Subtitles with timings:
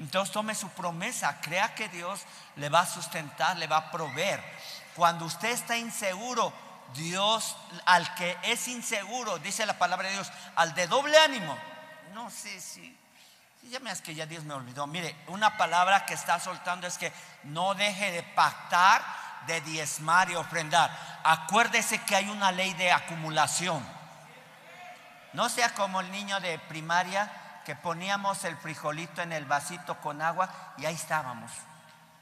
[0.00, 2.22] Entonces tome su promesa, crea que Dios
[2.56, 4.42] le va a sustentar, le va a proveer.
[4.96, 6.52] Cuando usted está inseguro,
[6.94, 11.56] Dios, al que es inseguro, dice la palabra de Dios, al de doble ánimo,
[12.14, 12.96] no sé si,
[13.70, 14.86] ya me es que ya Dios me olvidó.
[14.86, 17.12] Mire, una palabra que está soltando es que
[17.44, 19.02] no deje de pactar,
[19.46, 20.90] de diezmar y ofrendar.
[21.24, 23.86] Acuérdese que hay una ley de acumulación.
[25.34, 27.30] No sea como el niño de primaria
[27.64, 31.50] que poníamos el frijolito en el vasito con agua y ahí estábamos.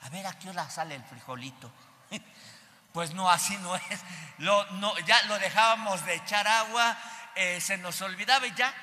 [0.02, 1.70] A ver a qué hora sale el frijolito.
[2.90, 4.00] Pues no, así no es.
[4.38, 6.96] Lo, no, ya lo dejábamos de echar agua,
[7.34, 8.74] eh, se nos olvidaba y ya.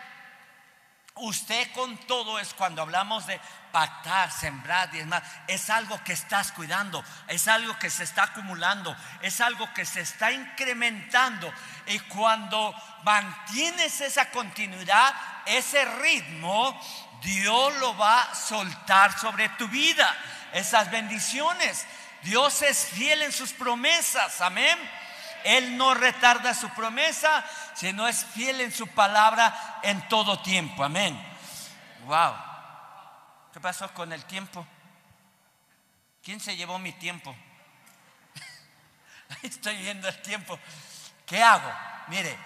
[1.17, 3.39] Usted con todo es cuando hablamos de
[3.71, 9.39] pactar, sembrar, diezmar, es algo que estás cuidando, es algo que se está acumulando, es
[9.39, 11.53] algo que se está incrementando.
[11.87, 15.15] Y cuando mantienes esa continuidad,
[15.45, 16.77] ese ritmo,
[17.21, 20.13] Dios lo va a soltar sobre tu vida,
[20.51, 21.85] esas bendiciones.
[22.23, 24.77] Dios es fiel en sus promesas, amén.
[25.46, 31.18] Él no retarda su promesa, sino es fiel en su palabra en todo tiempo, amén.
[32.05, 32.34] Wow.
[33.54, 34.65] ¿Qué pasó con el tiempo?
[36.24, 37.35] ¿Quién se llevó mi tiempo?
[39.43, 40.60] Estoy viendo el tiempo.
[41.26, 41.71] ¿Qué hago?
[42.07, 42.37] Mire,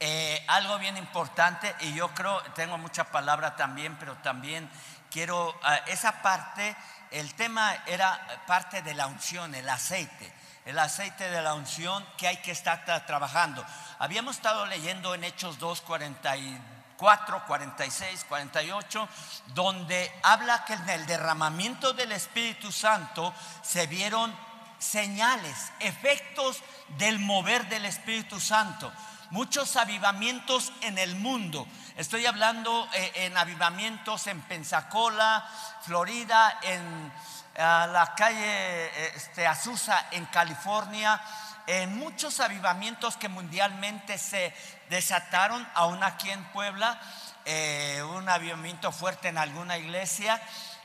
[0.00, 4.70] eh, algo bien importante, y yo creo, tengo mucha palabra también, pero también
[5.10, 6.76] quiero, uh, esa parte
[7.10, 10.32] el tema era parte de la unción, el aceite,
[10.68, 13.64] el aceite de la unción que hay que estar trabajando.
[13.98, 19.08] Habíamos estado leyendo en Hechos 2, 44, 46, 48,
[19.54, 24.30] donde habla que en el derramamiento del Espíritu Santo se vieron
[24.78, 26.62] señales, efectos
[26.98, 28.92] del mover del Espíritu Santo
[29.30, 31.66] muchos avivamientos en el mundo.
[31.96, 35.46] Estoy hablando eh, en avivamientos en Pensacola,
[35.82, 37.12] Florida, en
[37.58, 41.20] la calle este, Azusa, en California,
[41.66, 44.54] en muchos avivamientos que mundialmente se
[44.88, 47.00] desataron, aún aquí en Puebla,
[47.44, 50.40] eh, un avivamiento fuerte en alguna iglesia.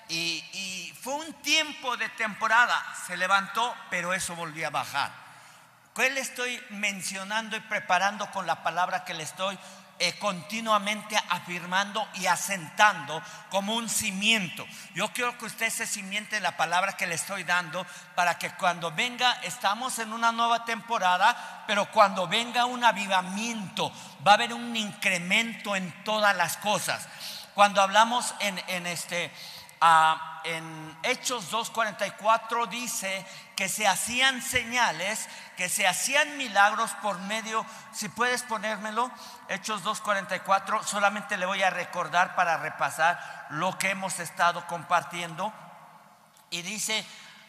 [0.09, 5.22] Y fue un tiempo de temporada, se levantó, pero eso volvió a bajar.
[5.95, 9.57] ¿Qué le estoy mencionando y preparando con la palabra que le estoy
[9.99, 14.65] eh, continuamente afirmando y asentando como un cimiento.
[14.95, 18.91] Yo quiero que usted se cimiente la palabra que le estoy dando para que cuando
[18.91, 23.93] venga, estamos en una nueva temporada, pero cuando venga un avivamiento,
[24.27, 27.07] va a haber un incremento en todas las cosas.
[27.53, 29.31] Cuando hablamos en, en este...
[29.83, 35.27] Uh, en Hechos 2.44 dice que se hacían señales,
[35.57, 39.11] que se hacían milagros por medio, si puedes ponérmelo,
[39.49, 45.51] Hechos 2.44, solamente le voy a recordar para repasar lo que hemos estado compartiendo.
[46.49, 47.05] Y dice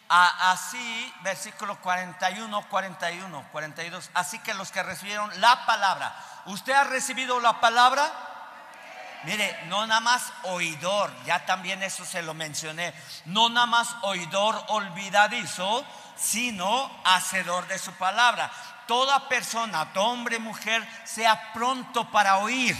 [0.09, 7.39] así, versículo 41, 41, 42, así que los que recibieron la palabra, ¿usted ha recibido
[7.39, 8.34] la palabra?
[9.25, 12.93] Mire, no nada más oidor, ya también eso se lo mencioné,
[13.27, 15.85] no nada más oidor olvidadizo,
[16.17, 18.51] sino hacedor de su palabra.
[18.87, 22.77] Toda persona, hombre, mujer, sea pronto para oír.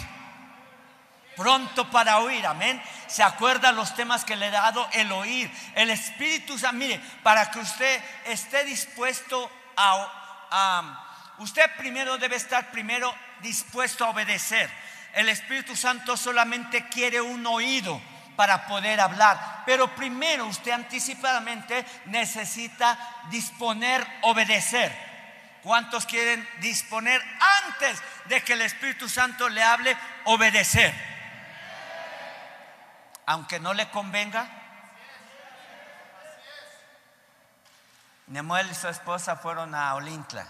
[1.35, 2.81] Pronto para oír, amén.
[3.07, 6.77] Se acuerda los temas que le he dado, el oír, el Espíritu Santo.
[6.77, 14.09] Mire, para que usted esté dispuesto a, a usted primero debe estar primero dispuesto a
[14.09, 14.69] obedecer.
[15.15, 18.01] El Espíritu Santo solamente quiere un oído
[18.35, 19.63] para poder hablar.
[19.65, 22.99] Pero primero usted anticipadamente necesita
[23.29, 24.93] disponer, obedecer.
[25.63, 27.21] ¿Cuántos quieren disponer
[27.65, 30.93] antes de que el Espíritu Santo le hable, obedecer?
[33.25, 34.47] Aunque no le convenga.
[38.27, 40.45] Nemuel y su esposa fueron a Olintla.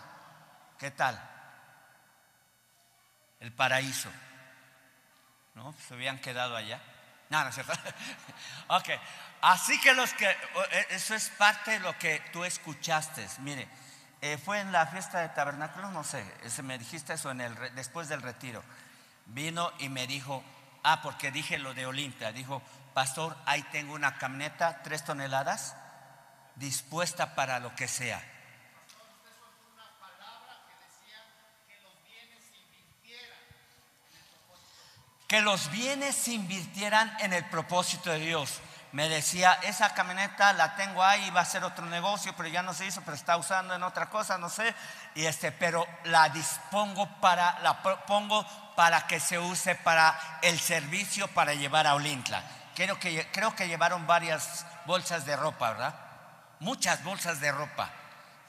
[0.79, 1.21] ¿Qué tal?
[3.39, 4.09] El paraíso.
[5.55, 5.73] ¿No?
[5.87, 6.79] Se habían quedado allá.
[7.29, 7.73] No, no es cierto.
[8.67, 8.89] ok,
[9.41, 13.27] así que los que, e, eso es parte de lo que tú escuchaste.
[13.39, 13.67] Mire,
[14.21, 17.55] eh, fue en la fiesta de tabernáculos, no sé, ese me dijiste eso en el,
[17.75, 18.63] después del retiro.
[19.27, 20.43] Vino y me dijo,
[20.83, 22.61] ah, porque dije lo de Olimpia, dijo,
[22.93, 25.75] pastor, ahí tengo una camioneta, tres toneladas,
[26.55, 28.23] dispuesta para lo que sea.
[35.27, 38.61] Que los bienes se invirtieran en el propósito de Dios.
[38.91, 42.73] Me decía, esa camioneta la tengo ahí, va a ser otro negocio, pero ya no
[42.73, 44.73] se hizo, pero está usando en otra cosa, no sé.
[45.15, 48.45] Y este, pero la dispongo para, la pongo
[48.75, 52.41] para que se use para el servicio para llevar a Olintla.
[52.73, 55.95] creo que, creo que llevaron varias bolsas de ropa, ¿verdad?
[56.59, 57.89] Muchas bolsas de ropa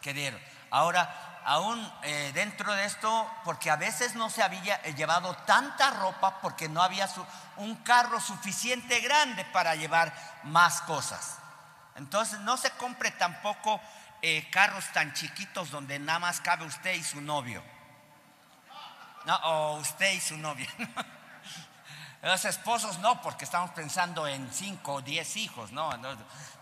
[0.00, 0.40] que dieron.
[0.70, 6.40] Ahora, aún eh, dentro de esto, porque a veces no se había llevado tanta ropa
[6.40, 7.08] porque no había
[7.56, 10.12] un carro suficiente grande para llevar
[10.42, 11.38] más cosas.
[11.94, 13.80] Entonces no se compre tampoco
[14.22, 17.62] eh, carros tan chiquitos donde nada más cabe usted y su novio.
[19.24, 20.68] No, o usted y su novia.
[22.22, 25.90] Los esposos no, porque estamos pensando en cinco o diez hijos, ¿no?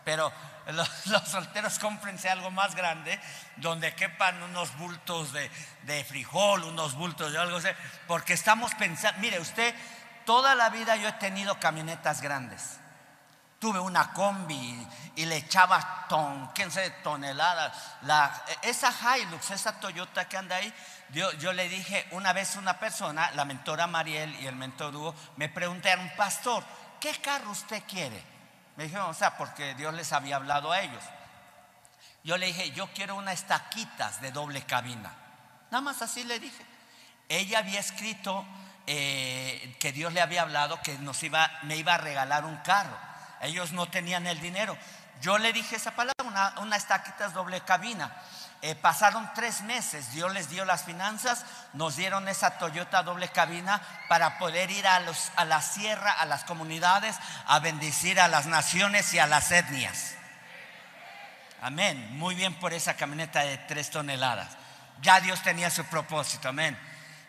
[0.05, 0.33] Pero
[0.73, 0.89] los,
[1.27, 3.19] solteros cómprense algo más grande
[3.57, 5.51] donde quepan unos bultos de,
[5.83, 7.69] de frijol, unos bultos de algo así,
[8.07, 9.75] porque estamos pensando, mire usted,
[10.25, 12.81] toda la vida yo he tenido camionetas grandes.
[13.59, 14.87] Tuve una combi
[15.17, 17.73] y le echaba ton, quién sabe, toneladas.
[18.03, 20.75] La, esa Hilux, esa Toyota que anda ahí,
[21.11, 25.15] yo, yo, le dije una vez una persona, la mentora Mariel y el mentor Hugo,
[25.37, 26.65] me preguntaron, pastor,
[27.01, 28.23] ¿qué carro usted quiere?
[28.77, 31.03] Me dijeron, o sea, porque Dios les había hablado a ellos.
[32.25, 35.13] Yo le dije, yo quiero unas estaquitas de doble cabina.
[35.71, 36.65] Nada más así le dije.
[37.29, 38.45] Ella había escrito
[38.87, 42.97] eh, que Dios le había hablado que nos iba, me iba a regalar un carro.
[43.43, 44.77] Ellos no tenían el dinero.
[45.21, 46.79] Yo le dije esa palabra, una, una
[47.33, 48.15] doble cabina.
[48.67, 51.45] Eh, pasaron tres meses, Dios les dio las finanzas,
[51.75, 56.25] nos dieron esa Toyota doble cabina para poder ir a, los, a la sierra, a
[56.25, 57.15] las comunidades,
[57.47, 60.15] a bendecir a las naciones y a las etnias.
[61.61, 62.17] Amén.
[62.17, 64.49] Muy bien por esa camioneta de tres toneladas.
[65.03, 66.49] Ya Dios tenía su propósito.
[66.49, 66.75] Amén.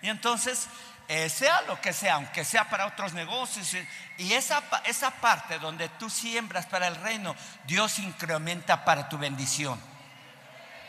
[0.02, 0.70] Y entonces
[1.10, 3.76] eh, sea lo que sea, aunque sea para otros negocios.
[4.18, 7.36] Y esa, esa parte donde tú siembras para el reino,
[7.66, 9.95] Dios incrementa para tu bendición.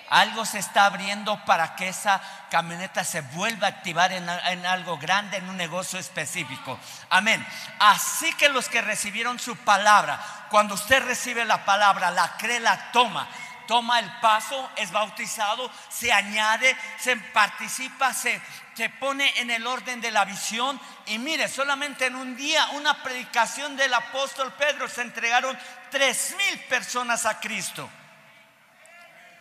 [0.08, 2.20] Algo se está abriendo para que esa
[2.50, 4.28] camioneta se vuelva a activar en,
[4.66, 6.78] algo grande, en un negocio específico.
[7.10, 7.44] Amén.
[7.78, 12.92] Así que los que recibieron su palabra, cuando usted recibe la palabra, la cree, la
[12.92, 13.28] toma,
[13.66, 18.40] toma el paso, es bautizado, se añade, se participa, se,
[18.74, 20.80] se pone en el orden de la visión.
[21.06, 25.58] Y mire, solamente en un día, una predicación del apóstol Pedro, se entregaron
[25.90, 27.90] tres mil personas a Cristo.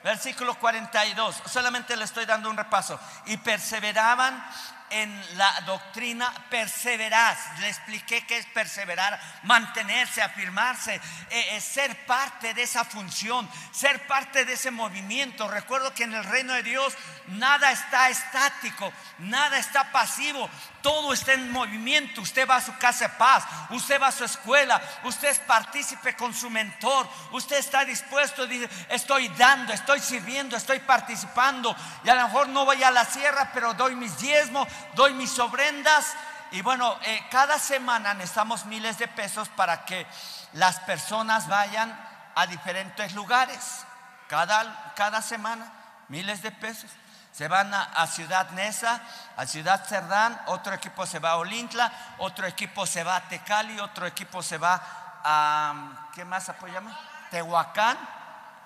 [0.05, 2.99] Versículo 42, solamente le estoy dando un repaso.
[3.25, 4.39] Y perseveraban
[4.89, 7.37] en la doctrina, perseverar.
[7.59, 14.05] Le expliqué qué es perseverar, mantenerse, afirmarse, eh, eh, ser parte de esa función, ser
[14.07, 15.47] parte de ese movimiento.
[15.47, 16.93] Recuerdo que en el reino de Dios
[17.27, 20.49] nada está estático, nada está pasivo,
[20.81, 22.21] todo está en movimiento.
[22.21, 26.15] Usted va a su casa de paz, usted va a su escuela, usted es partícipe
[26.15, 31.75] con su mentor, usted está dispuesto, dice, estoy dando, estoy sirviendo, estoy participando.
[32.03, 35.37] Y a lo mejor no voy a la sierra, pero doy mis diezmos, doy mis
[35.39, 36.15] ofrendas.
[36.51, 40.05] Y bueno, eh, cada semana necesitamos miles de pesos para que
[40.53, 41.97] las personas vayan
[42.35, 43.85] a diferentes lugares.
[44.27, 45.71] Cada, cada semana,
[46.07, 46.89] miles de pesos.
[47.31, 49.01] Se van a, Ciudad Neza,
[49.35, 53.77] a Ciudad Cerdán, otro equipo se va a Olintla, otro equipo se va a Tecali,
[53.81, 54.81] otro equipo se va
[55.21, 56.95] a, ¿qué más apoyamos?
[57.31, 57.97] Tehuacán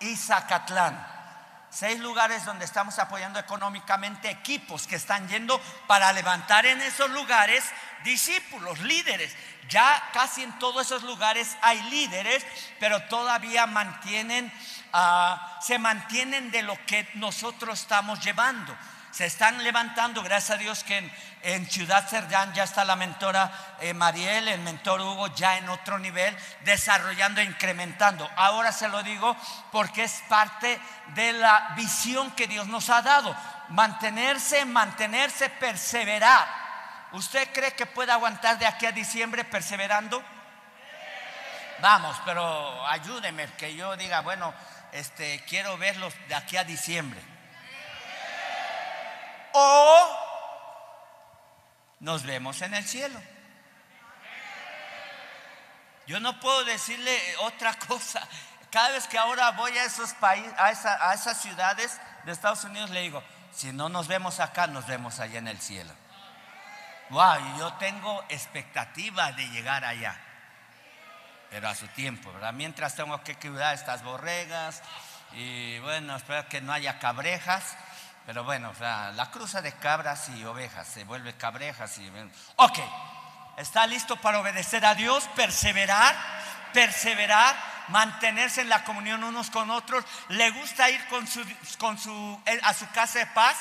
[0.02, 1.19] y Zacatlán.
[1.72, 7.64] Seis lugares donde estamos apoyando económicamente equipos que están yendo para levantar en esos lugares
[8.04, 9.36] discípulos, líderes.
[9.70, 12.44] Ya casi en todos esos lugares hay líderes,
[12.80, 14.52] pero todavía mantienen,
[14.94, 18.76] ah, se mantienen de lo que nosotros estamos llevando
[19.12, 21.12] se están levantando, gracias a Dios que en,
[21.70, 26.36] Ciudad Cerdán ya está la mentora eh, Mariel, el mentor Hugo ya en otro nivel,
[26.62, 28.30] desarrollando e incrementando.
[28.36, 29.36] Ahora se lo digo
[29.72, 30.80] porque es parte
[31.16, 33.36] de la visión que Dios nos ha dado.
[33.70, 36.48] Mantenerse, mantenerse, perseverar.
[37.14, 40.22] ¿Usted cree que puede aguantar de aquí a diciembre perseverando?
[41.82, 44.54] Vamos, pero ayúdeme que yo diga, bueno,
[44.92, 47.22] este, quiero verlos de aquí a diciembre
[49.52, 50.29] o
[52.00, 53.20] nos vemos en el cielo.
[56.08, 58.28] Yo no puedo decirle otra cosa.
[58.72, 63.02] Cada vez que ahora voy a esos países, a, esas ciudades de Estados Unidos, le
[63.02, 65.92] digo, si no nos vemos acá, nos vemos allá en el cielo.
[67.10, 70.16] Wow, yo tengo expectativa de llegar allá.
[71.50, 72.54] Pero a su tiempo, ¿verdad?
[72.54, 74.84] Mientras tengo que cuidar estas borregas
[75.34, 77.76] y bueno, espero que no haya cabrejas
[78.30, 82.12] pero bueno, la cruza de cabras y ovejas se vuelve cabrejas y...
[82.58, 82.78] Ok,
[83.58, 85.28] ¿está listo para obedecer a Dios?
[85.36, 86.16] Perseverar,
[86.72, 87.56] perseverar,
[87.88, 90.06] mantenerse en la comunión unos con otros.
[90.28, 91.44] ¿Le gusta ir con su,
[91.80, 93.58] con su, eh, a su casa de paz?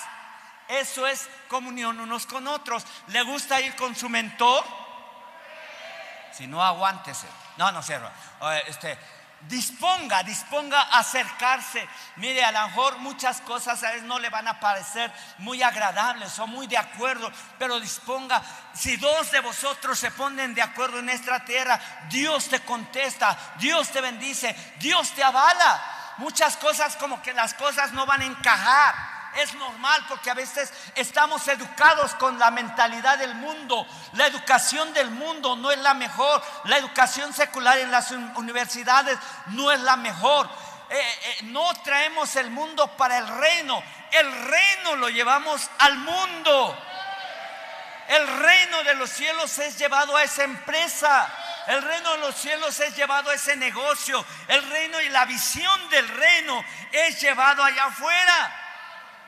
[0.69, 2.85] Eso es comunión unos con otros.
[3.07, 4.67] ¿Le gusta ir con su mentor?
[6.31, 7.27] Si no, aguántese.
[7.57, 8.11] No, no cierro.
[8.67, 8.99] Este,
[9.43, 11.87] disponga, disponga a acercarse.
[12.17, 16.39] Mire, a lo mejor muchas cosas a él no le van a parecer muy agradables
[16.39, 18.43] o muy de acuerdo, pero disponga.
[18.75, 23.91] Si dos de vosotros se ponen de acuerdo en esta tierra, Dios te contesta, Dios
[23.91, 26.15] te bendice, Dios te avala.
[26.19, 30.73] Muchas cosas como que las cosas no van a encajar es normal porque a veces
[30.95, 33.87] estamos educados con la mentalidad del mundo.
[34.13, 36.43] La educación del mundo no es la mejor.
[36.65, 40.49] La educación secular en las universidades no es la mejor.
[40.91, 43.83] Eh, eh, no traemos el mundo para el reino.
[44.11, 46.85] El reino lo llevamos al mundo.
[48.09, 51.29] El reino de los cielos es llevado a esa empresa.
[51.67, 54.25] El reino de los cielos es llevado a ese negocio.
[54.49, 58.68] El reino y la visión del reino es llevado allá afuera.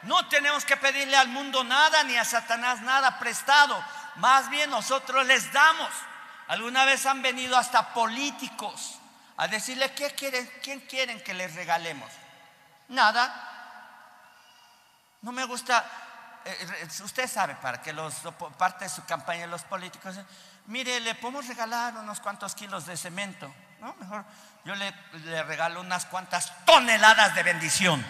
[0.03, 3.83] No tenemos que pedirle al mundo nada ni a Satanás nada prestado.
[4.17, 5.91] Más bien nosotros les damos.
[6.49, 8.99] Alguna vez han venido hasta políticos
[9.37, 10.51] a decirle, ¿qué quieren?
[10.63, 12.11] ¿quién quieren que les regalemos?
[12.89, 13.47] Nada.
[15.23, 15.85] No me gusta,
[16.45, 18.15] eh, eh, usted sabe, para que los,
[18.57, 20.17] parte de su campaña los políticos,
[20.67, 23.55] mire, le podemos regalar unos cuantos kilos de cemento.
[23.81, 24.25] No, mejor
[24.65, 28.05] yo le, le regalo unas cuantas toneladas de bendición.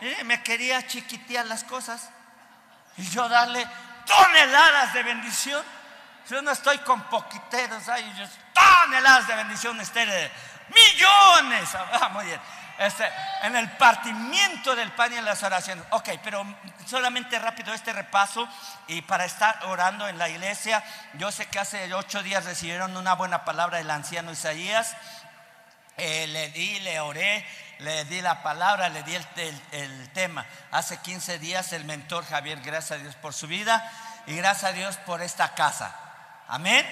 [0.00, 0.24] ¿Eh?
[0.24, 2.08] me quería chiquitear las cosas
[2.96, 3.66] y yo darle
[4.06, 5.64] toneladas de bendición.
[6.28, 8.04] Yo no estoy con poquiteros, hay
[8.54, 10.30] toneladas de bendición, de
[10.68, 11.68] millones.
[11.74, 12.40] Ah, muy bien.
[12.78, 13.06] Este,
[13.42, 15.84] en el partimiento del pan y en las oraciones.
[15.90, 16.46] Ok, pero
[16.86, 18.48] solamente rápido este repaso
[18.86, 20.82] y para estar orando en la iglesia,
[21.14, 24.96] yo sé que hace ocho días recibieron una buena palabra del anciano Isaías.
[25.98, 27.46] Eh, le di, le oré,
[27.80, 30.44] le di la palabra, le di el, tema.
[30.70, 33.90] Hace 15 días el mentor Javier, gracias a Dios por su vida
[34.26, 35.94] y gracias a Dios por esta casa.
[36.48, 36.86] Amén.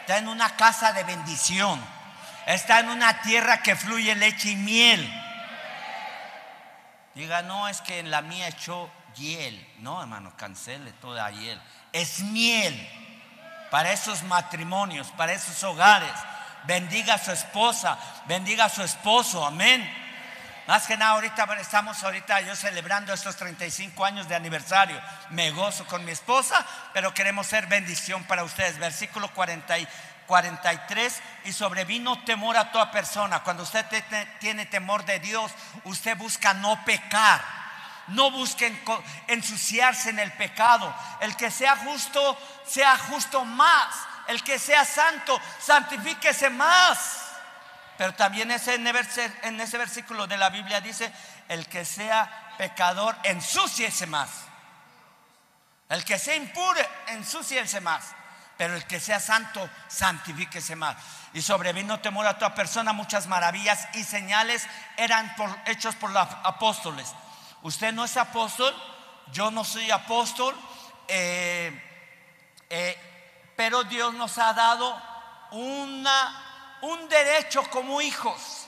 [0.00, 1.82] Está en una casa de bendición.
[2.46, 5.22] Está en una tierra que fluye leche y miel.
[7.14, 9.66] Diga, no, es que en la mía echó hiel.
[9.78, 11.60] No, hermano, cancele toda hiel.
[11.92, 12.88] Es miel
[13.70, 16.12] para esos matrimonios, para esos hogares
[16.66, 19.88] bendiga a su esposa, bendiga a su esposo, amén.
[20.66, 25.00] Más que nada, ahorita estamos ahorita yo celebrando estos 35 años de aniversario.
[25.30, 28.76] Me gozo con mi esposa, pero queremos ser bendición para ustedes.
[28.78, 29.88] Versículo 40 y
[30.26, 33.44] 43, y sobrevino temor a toda persona.
[33.44, 33.86] Cuando usted
[34.40, 35.52] tiene temor de Dios,
[35.84, 37.40] usted busca no pecar.
[38.08, 38.76] No busque
[39.28, 40.92] ensuciarse en el pecado.
[41.20, 43.94] El que sea justo, sea justo más
[44.28, 47.22] el que sea santo, santifíquese más.
[47.98, 51.10] Pero también en ese versículo de la Biblia dice,
[51.48, 54.28] el que sea pecador, ensúciese más.
[55.88, 58.14] El que sea impure, ensúciese más.
[58.58, 60.96] Pero el que sea santo, santifíquese más.
[61.34, 64.66] Y sobrevino temor a toda persona, muchas maravillas y señales
[64.96, 65.34] eran
[65.66, 67.12] hechos por los apóstoles.
[67.62, 68.74] Usted no es apóstol,
[69.32, 70.54] yo no soy apóstol.
[71.08, 71.82] Eh,
[72.70, 73.15] eh,
[73.56, 75.00] pero Dios nos ha dado
[75.50, 78.65] una, un derecho como hijos.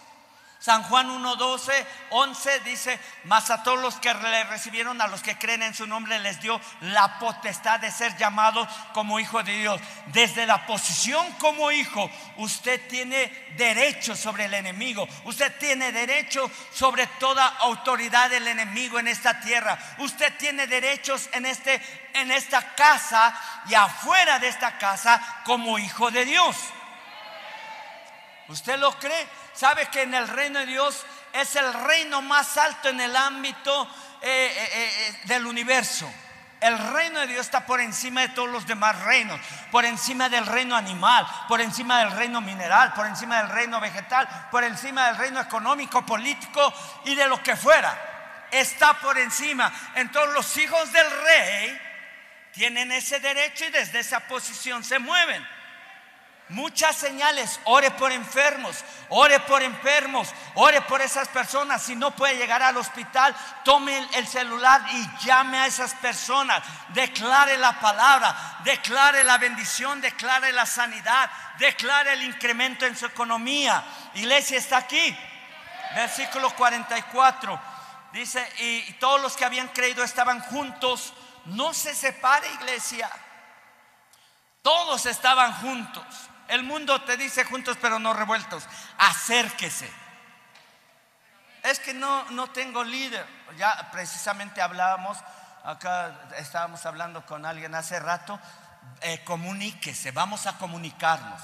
[0.61, 5.23] San Juan 1, 12, 11 dice, mas a todos los que le recibieron, a los
[5.23, 9.53] que creen en su nombre, les dio la potestad de ser llamados como hijo de
[9.53, 9.81] Dios.
[10.07, 15.07] Desde la posición como hijo, usted tiene derecho sobre el enemigo.
[15.25, 19.79] Usted tiene derecho sobre toda autoridad del enemigo en esta tierra.
[19.99, 21.81] Usted tiene derechos en, este,
[22.15, 23.33] en esta casa
[23.69, 26.57] y afuera de esta casa como hijo de Dios.
[28.49, 29.29] ¿Usted lo cree?
[29.59, 33.91] ¿Sabe que en el reino de Dios es el reino más alto en el ámbito
[34.23, 36.09] eh, eh, eh, del universo?
[36.61, 39.41] El reino de Dios está por encima de todos los demás reinos,
[39.73, 44.29] por encima del reino animal, por encima del reino mineral, por encima del reino vegetal,
[44.53, 46.73] por encima del reino económico, político
[47.07, 48.47] y de lo que fuera.
[48.53, 49.73] Está por encima.
[49.97, 51.81] Entonces los hijos del rey
[52.53, 55.58] tienen ese derecho y desde esa posición se mueven.
[56.51, 61.83] Muchas señales, ore por enfermos, ore por enfermos, ore por esas personas.
[61.83, 66.63] Si no puede llegar al hospital, tome el celular y llame a esas personas.
[66.89, 73.85] Declare la palabra, declare la bendición, declare la sanidad, declare el incremento en su economía.
[74.15, 75.17] Iglesia está aquí.
[75.95, 77.61] Versículo 44
[78.13, 81.13] dice, y todos los que habían creído estaban juntos.
[81.45, 83.11] No se separe, iglesia.
[84.63, 86.05] Todos estaban juntos.
[86.49, 88.65] El mundo te dice juntos pero no revueltos.
[88.97, 89.91] Acérquese.
[91.63, 93.27] Es que no, no tengo líder.
[93.57, 95.19] Ya precisamente hablábamos,
[95.65, 98.41] acá estábamos hablando con alguien hace rato,
[99.01, 101.41] eh, comuníquese, vamos a comunicarnos.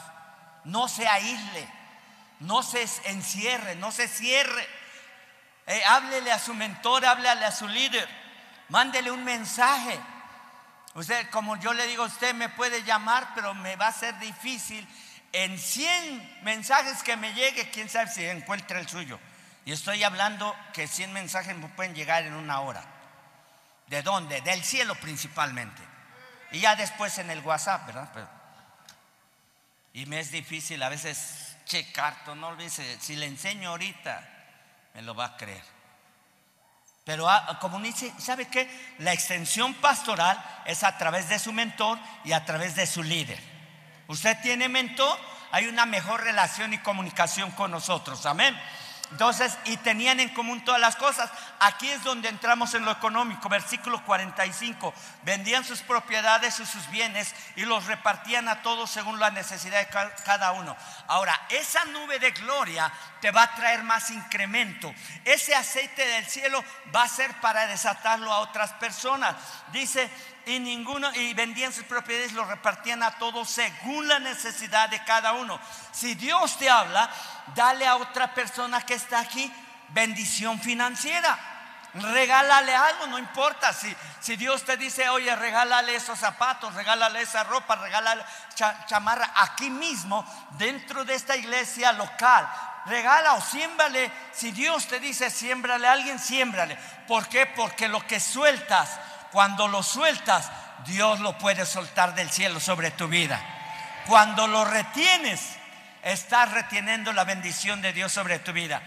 [0.65, 1.69] no se aísle,
[2.41, 4.67] no se encierre, no se cierre.
[5.67, 8.09] Eh, háblele a su mentor, háblele a su líder,
[8.71, 9.99] mándele un mensaje.
[10.95, 14.87] Usted, como yo le digo, usted me puede llamar, pero me va a ser difícil.
[15.33, 19.19] En 100 mensajes que me llegue, quién sabe si encuentra el suyo.
[19.65, 22.85] Y estoy hablando que 100 mensajes me pueden llegar en una hora.
[23.89, 24.41] ¿De dónde?
[24.43, 25.83] Del cielo principalmente.
[26.53, 28.09] Y ya después en el WhatsApp, ¿verdad?
[29.93, 34.29] y me es difícil a veces checar, no olvides, si le enseño ahorita,
[34.93, 35.74] me lo va a creer.
[37.05, 38.69] Pero ah, como dice, ¿sabe qué?
[38.99, 43.39] La extensión pastoral es a través de su mentor y a través de su líder.
[44.09, 45.19] Usted tiene mentor,
[45.51, 48.25] hay una mejor relación y comunicación con nosotros.
[48.25, 48.59] Amén.
[49.11, 51.31] Entonces, y tenían en común todas las cosas.
[51.61, 54.95] Aquí es donde entramos en lo económico, versículo 45.
[55.25, 60.13] Vendían sus propiedades y sus bienes y los repartían a todos según la necesidad de
[60.25, 60.77] cada uno.
[61.07, 64.95] Ahora, esa nube de gloria te va a traer más incremento.
[65.25, 66.63] Ese aceite del cielo
[66.95, 69.35] va a ser para desatarlo a otras personas.
[69.73, 70.11] Dice,
[70.47, 75.03] y ninguno y vendían sus propiedades y lo repartían a todos según la necesidad de
[75.05, 75.59] cada uno.
[75.93, 77.09] Si Dios te habla,
[77.55, 79.51] dale a otra persona que está aquí
[79.89, 81.54] bendición financiera.
[81.95, 87.45] Regálale algo, no importa si, si Dios te dice, oye, regálale esos zapatos, regálale esa
[87.45, 88.25] ropa, regálale
[88.87, 90.27] chamarra aquí mismo,
[90.59, 92.49] dentro de esta iglesia local.
[92.87, 94.11] Regala o siémbrale.
[94.33, 96.77] Si Dios te dice, siémbrale a alguien, siémbrale.
[97.07, 97.47] ¿Por qué?
[97.47, 98.91] Porque lo que sueltas
[99.35, 100.49] cuando lo sueltas,
[100.87, 103.41] Dios lo puede soltar del cielo sobre tu vida.
[104.07, 105.57] Cuando lo retienes,
[106.03, 108.81] estás reteniendo la bendición de Dios sobre tu vida.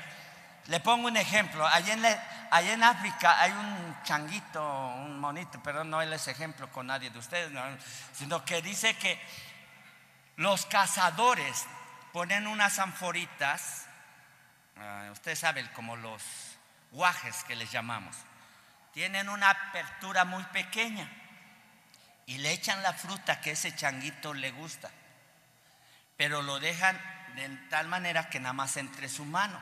[0.68, 1.68] Le pongo un ejemplo.
[1.68, 2.06] Allá en,
[2.51, 4.62] en África hay un changuito,
[4.96, 7.51] un monito, pero no él es ejemplo con nadie de ustedes,
[8.13, 9.20] sino que dice que
[10.38, 11.66] los cazadores
[12.13, 13.86] ponen unas anforitas,
[14.77, 16.24] uh, ustedes saben, como los
[16.91, 18.15] guajes que les llamamos
[18.98, 21.08] tienen una apertura muy pequeña
[22.26, 24.89] y le echan la fruta que ese changuito le gusta,
[26.15, 27.00] pero lo dejan
[27.36, 29.62] de tal manera que nada más entre su mano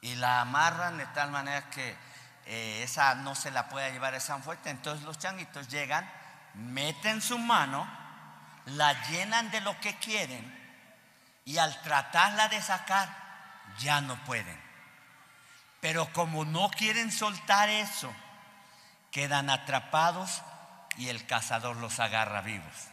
[0.00, 1.96] y la amarran de tal manera que
[2.46, 4.70] eh, esa no se la pueda llevar esa fuerte.
[4.70, 6.08] Entonces los changuitos llegan,
[6.54, 7.86] meten su mano,
[8.66, 10.54] la llenan de lo que quieren
[11.44, 13.08] y al tratarla de sacar
[13.78, 14.60] ya no pueden.
[15.80, 18.12] Pero como no quieren soltar eso,
[19.10, 20.42] quedan atrapados
[20.96, 22.88] y el cazador los agarra vivos.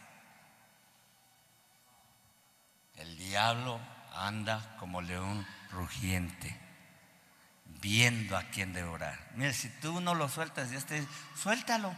[2.96, 3.80] El diablo
[4.14, 6.56] anda como león rugiente,
[7.84, 9.18] viendo a quién devorar.
[9.34, 11.94] Mira, si tú no lo sueltas, Dios te suéltalo.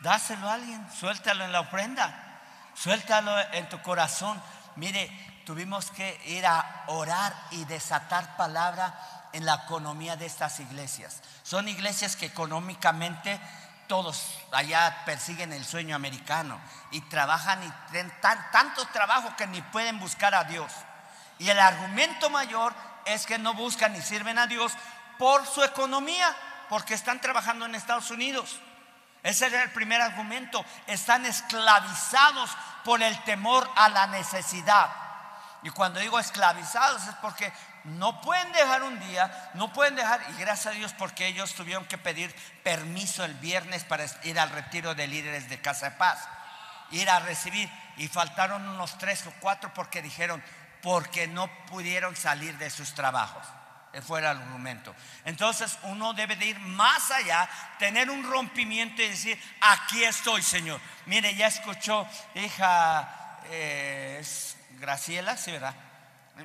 [0.00, 2.40] Dáselo a alguien, suéltalo en la ofrenda,
[2.74, 4.42] suéltalo en tu corazón.
[4.76, 5.10] Mire,
[5.44, 8.98] tuvimos que ir a orar y desatar palabra
[9.34, 11.22] en la economía de estas iglesias.
[11.42, 13.38] Son iglesias que económicamente
[13.88, 16.58] todos allá persiguen el sueño americano
[16.92, 20.72] y trabajan y tienen tanto trabajo que ni pueden buscar a Dios.
[21.38, 24.72] Y el argumento mayor es que no buscan ni sirven a Dios
[25.18, 26.34] por su economía,
[26.68, 28.58] porque están trabajando en Estados Unidos.
[29.22, 30.64] Ese es el primer argumento.
[30.86, 32.50] Están esclavizados
[32.84, 34.90] por el temor a la necesidad.
[35.62, 37.52] Y cuando digo esclavizados es porque
[37.84, 41.84] no pueden dejar un día, no pueden dejar, y gracias a Dios porque ellos tuvieron
[41.86, 46.28] que pedir permiso el viernes para ir al retiro de líderes de Casa de Paz,
[46.90, 50.42] ir a recibir, y faltaron unos tres o cuatro porque dijeron,
[50.82, 53.46] porque no pudieron salir de sus trabajos.
[54.06, 54.94] Fue el argumento.
[55.24, 60.80] Entonces uno debe de ir más allá, tener un rompimiento y decir, aquí estoy, Señor.
[61.06, 64.22] Mire, ya escuchó, hija, eh,
[64.78, 65.74] Graciela, sí, ¿verdad?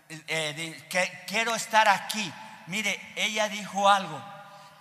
[0.09, 2.31] Eh, eh, quiero estar aquí.
[2.67, 4.23] Mire, ella dijo algo.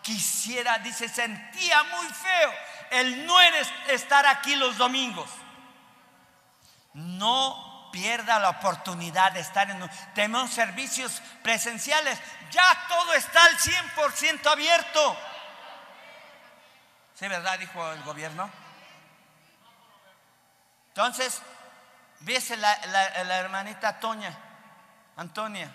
[0.00, 2.52] Quisiera, dice, sentía muy feo
[2.92, 3.40] el no
[3.88, 5.28] estar aquí los domingos.
[6.94, 12.18] No pierda la oportunidad de estar en tenemos servicios presenciales.
[12.50, 15.16] Ya todo está al 100% abierto.
[17.14, 17.58] ¿Sí, verdad?
[17.58, 18.50] Dijo el gobierno.
[20.88, 21.40] Entonces,
[22.22, 24.32] Viese la, la, hermanita Toña,
[25.16, 25.74] Antonia,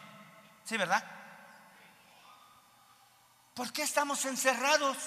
[0.64, 1.04] ¿sí, verdad?
[3.54, 4.98] ¿Por qué estamos encerrados?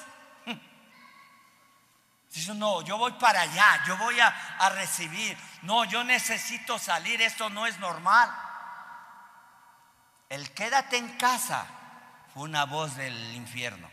[2.33, 5.37] Dice, no, yo voy para allá, yo voy a, a, recibir.
[5.63, 8.31] No, yo necesito salir, esto no es normal.
[10.29, 11.67] El quédate en casa
[12.33, 13.91] fue una voz del infierno.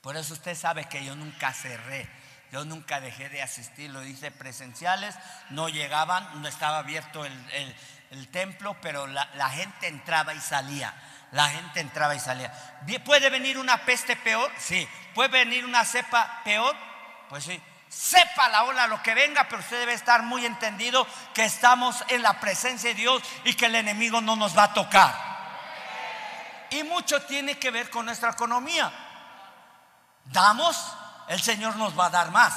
[0.00, 2.08] Por eso usted sabe que yo nunca cerré
[2.52, 5.14] Yo nunca dejé de asistir, lo hice presenciales,
[5.50, 10.94] no llegaban, no estaba abierto el, templo, pero la, la gente entraba y salía.
[11.32, 12.52] La gente entraba y salía.
[13.04, 14.50] ¿Puede venir una peste peor?
[14.58, 14.88] Sí.
[15.14, 16.74] ¿Puede venir una cepa peor?
[17.28, 17.62] Pues sí.
[17.88, 22.22] Sepa la ola lo que venga, pero usted debe estar muy entendido que estamos en
[22.22, 25.28] la presencia de Dios y que el enemigo no nos va a tocar.
[26.70, 28.92] Y mucho tiene que ver con nuestra economía.
[30.26, 30.94] Damos,
[31.28, 32.54] el Señor nos va a dar más.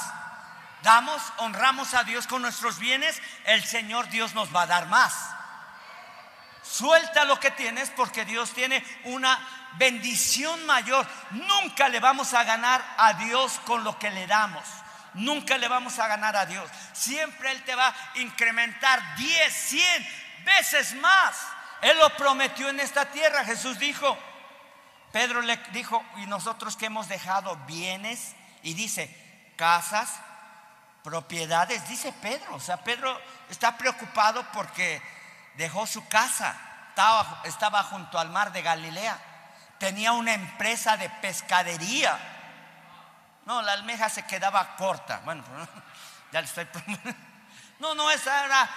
[0.82, 5.14] Damos, honramos a Dios con nuestros bienes, el Señor Dios nos va a dar más.
[6.62, 9.38] Suelta lo que tienes porque Dios tiene una
[9.74, 11.06] bendición mayor.
[11.30, 14.64] Nunca le vamos a ganar a Dios con lo que le damos.
[15.14, 16.70] Nunca le vamos a ganar a Dios.
[16.92, 20.08] Siempre Él te va a incrementar 10, 100
[20.44, 21.36] veces más.
[21.82, 23.44] Él lo prometió en esta tierra.
[23.44, 24.16] Jesús dijo,
[25.10, 29.14] Pedro le dijo, y nosotros que hemos dejado bienes, y dice,
[29.56, 30.20] casas,
[31.02, 32.54] propiedades, dice Pedro.
[32.54, 33.20] O sea, Pedro
[33.50, 35.02] está preocupado porque
[35.54, 36.56] dejó su casa,
[36.88, 39.18] estaba, estaba junto al mar de Galilea,
[39.78, 42.18] tenía una empresa de pescadería.
[43.46, 45.20] No, la almeja se quedaba corta.
[45.24, 45.42] Bueno,
[46.32, 46.66] ya le estoy.
[47.80, 48.70] No, no, esa era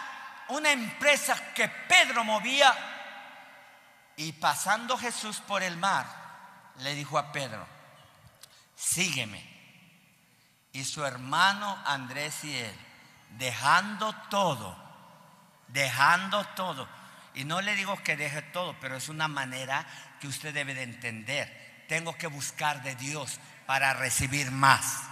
[0.50, 2.74] una empresa que Pedro movía.
[4.18, 6.06] Y pasando Jesús por el mar,
[6.78, 7.68] le dijo a Pedro,
[8.76, 9.54] sígueme.
[10.72, 12.80] Y su hermano Andrés y él,
[13.32, 14.85] dejando todo,
[15.76, 16.88] dejando todo.
[17.36, 19.86] Y no le digo que deje todo, pero es una manera
[20.20, 21.86] que usted debe de entender.
[21.88, 25.04] Tengo que buscar de Dios para recibir más.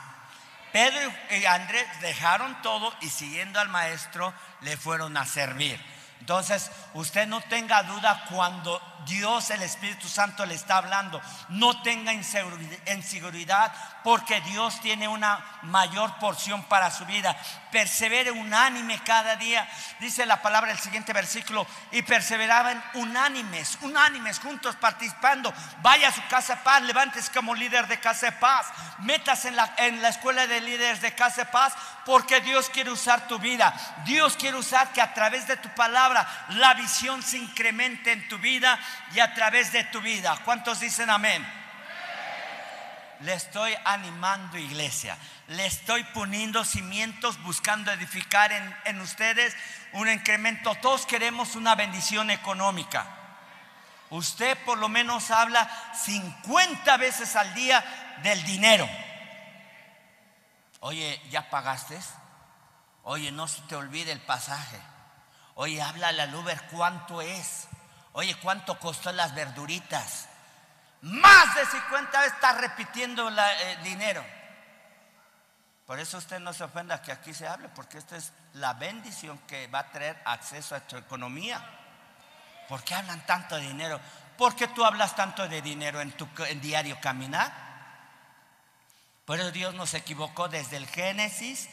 [0.71, 5.79] Pedro y Andrés dejaron todo y siguiendo al maestro le fueron a servir.
[6.23, 11.21] Entonces, usted no tenga duda cuando Dios, el Espíritu Santo, le está hablando.
[11.49, 13.73] No tenga inseguridad
[14.05, 17.35] porque Dios tiene una mayor porción para su vida.
[17.73, 19.67] Persevere unánime cada día.
[19.99, 21.67] Dice la palabra del siguiente versículo.
[21.91, 25.53] Y perseveraban unánimes, unánimes, juntos participando.
[25.81, 28.67] Vaya a su casa de paz, levántese como líder de casa de paz.
[28.99, 31.73] Metas en la, en la escuela de líderes de casa de paz
[32.05, 33.73] porque Dios quiere usar tu vida.
[34.05, 36.12] Dios quiere usar que a través de tu palabra
[36.49, 38.79] la visión se incremente en tu vida
[39.13, 40.37] y a través de tu vida.
[40.45, 41.45] ¿Cuántos dicen amén?
[43.21, 45.17] Le estoy animando iglesia.
[45.47, 49.55] Le estoy poniendo cimientos buscando edificar en, en ustedes
[49.93, 50.75] un incremento.
[50.75, 53.05] Todos queremos una bendición económica.
[54.09, 55.69] Usted por lo menos habla
[56.03, 57.83] 50 veces al día
[58.23, 58.87] del dinero.
[60.81, 61.97] Oye, ¿ya pagaste?
[63.03, 64.79] Oye, no se te olvide el pasaje.
[65.55, 67.67] Oye, háblale al Uber cuánto es.
[68.13, 70.27] Oye, ¿cuánto costó las verduritas?
[71.01, 74.23] Más de 50 veces está repitiendo el eh, dinero.
[75.85, 79.37] Por eso usted no se ofenda que aquí se hable, porque esta es la bendición
[79.39, 81.61] que va a traer acceso a tu economía.
[82.69, 83.99] ¿Por qué hablan tanto de dinero?
[84.37, 86.27] ¿Por qué tú hablas tanto de dinero en tu
[86.61, 87.51] diario caminar?
[89.25, 91.69] Por eso Dios nos equivocó desde el Génesis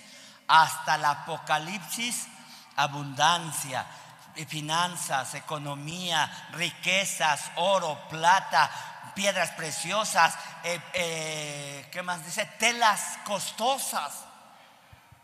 [0.46, 2.26] hasta el Apocalipsis,
[2.76, 3.86] abundancia,
[4.48, 8.70] finanzas, economía, riquezas, oro, plata,
[9.14, 12.46] piedras preciosas, eh, eh, ¿qué más dice?
[12.58, 14.24] Telas costosas.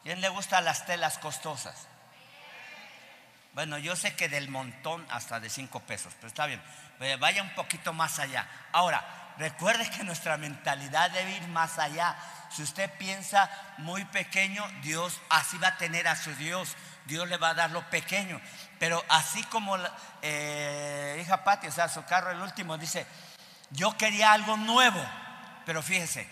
[0.03, 1.89] ¿Quién le gusta las telas costosas?
[3.55, 6.63] Bueno, yo sé que del montón hasta de cinco pesos, pero está bien.
[7.19, 8.47] Vaya un poquito más allá.
[8.73, 9.05] Ahora,
[9.39, 12.17] Recuerde que nuestra mentalidad debe ir más allá.
[12.51, 16.75] Si usted piensa muy pequeño, Dios así va a tener a su Dios.
[17.07, 18.41] Dios le va a dar lo pequeño.
[18.79, 19.77] Pero así como
[20.23, 23.07] eh, hija Pati, o sea, su carro el último, dice,
[23.71, 25.03] yo quería algo nuevo.
[25.65, 26.29] Pero fíjese,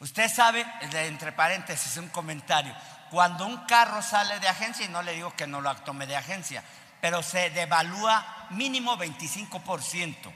[0.00, 2.74] usted sabe, entre paréntesis, un comentario.
[3.10, 6.16] Cuando un carro sale de agencia, y no le digo que no lo tome de
[6.16, 6.62] agencia,
[7.00, 10.32] pero se devalúa mínimo 25%.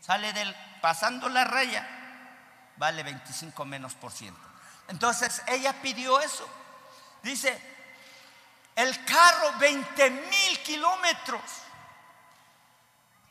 [0.00, 1.86] Sale del pasando la raya,
[2.76, 4.40] vale 25 menos por ciento.
[4.88, 6.48] Entonces ella pidió eso.
[7.22, 7.75] Dice,
[8.76, 11.42] el carro 20 mil kilómetros.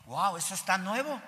[0.04, 1.20] Wow, eso está nuevo.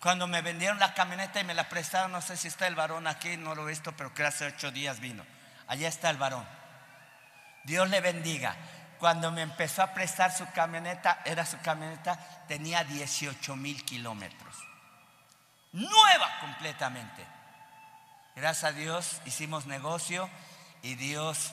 [0.00, 3.06] Cuando me vendieron la camioneta y me la prestaron, no sé si está el varón
[3.06, 5.24] aquí, no lo he visto, pero que hace ocho días vino.
[5.66, 6.46] Allá está el varón.
[7.64, 8.54] Dios le bendiga.
[8.98, 14.72] Cuando me empezó a prestar su camioneta, era su camioneta, tenía 18 mil kilómetros
[15.72, 17.26] nueva completamente.
[18.36, 20.28] Gracias a Dios hicimos negocio
[20.82, 21.52] y Dios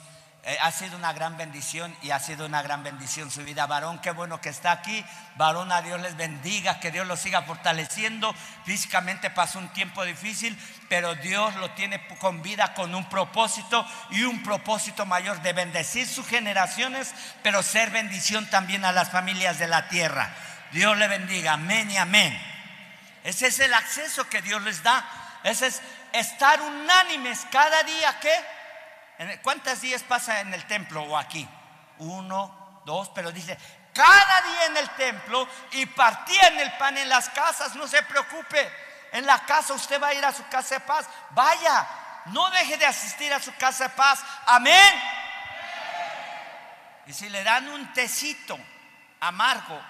[0.49, 3.67] Eh, ha sido una gran bendición y ha sido una gran bendición su vida.
[3.67, 5.05] Varón, qué bueno que está aquí.
[5.35, 8.33] Varón, a Dios les bendiga, que Dios lo siga fortaleciendo.
[8.65, 10.57] Físicamente pasó un tiempo difícil,
[10.89, 16.07] pero Dios lo tiene con vida con un propósito y un propósito mayor de bendecir
[16.07, 20.33] sus generaciones, pero ser bendición también a las familias de la tierra.
[20.71, 22.35] Dios le bendiga, amén y amén.
[23.23, 25.05] Ese es el acceso que Dios les da.
[25.43, 25.79] Ese es
[26.12, 28.33] estar unánimes cada día que
[29.41, 31.47] ¿Cuántos días pasa en el templo o aquí?
[31.97, 33.58] Uno, dos, pero dice,
[33.93, 38.71] cada día en el templo y partían el pan en las casas, no se preocupe.
[39.12, 41.05] En la casa usted va a ir a su casa de paz.
[41.32, 41.88] Vaya,
[42.27, 44.23] no deje de asistir a su casa de paz.
[44.45, 44.93] Amén.
[47.08, 48.58] Y si le dan un tecito
[49.19, 49.82] amargo,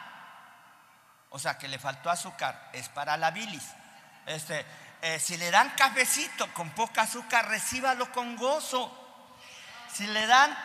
[1.30, 3.68] o sea que le faltó azúcar, es para la bilis.
[4.26, 4.65] Este,
[5.02, 8.99] eh, si le dan cafecito con poca azúcar, recíbalo con gozo.
[9.93, 10.56] Si le dan,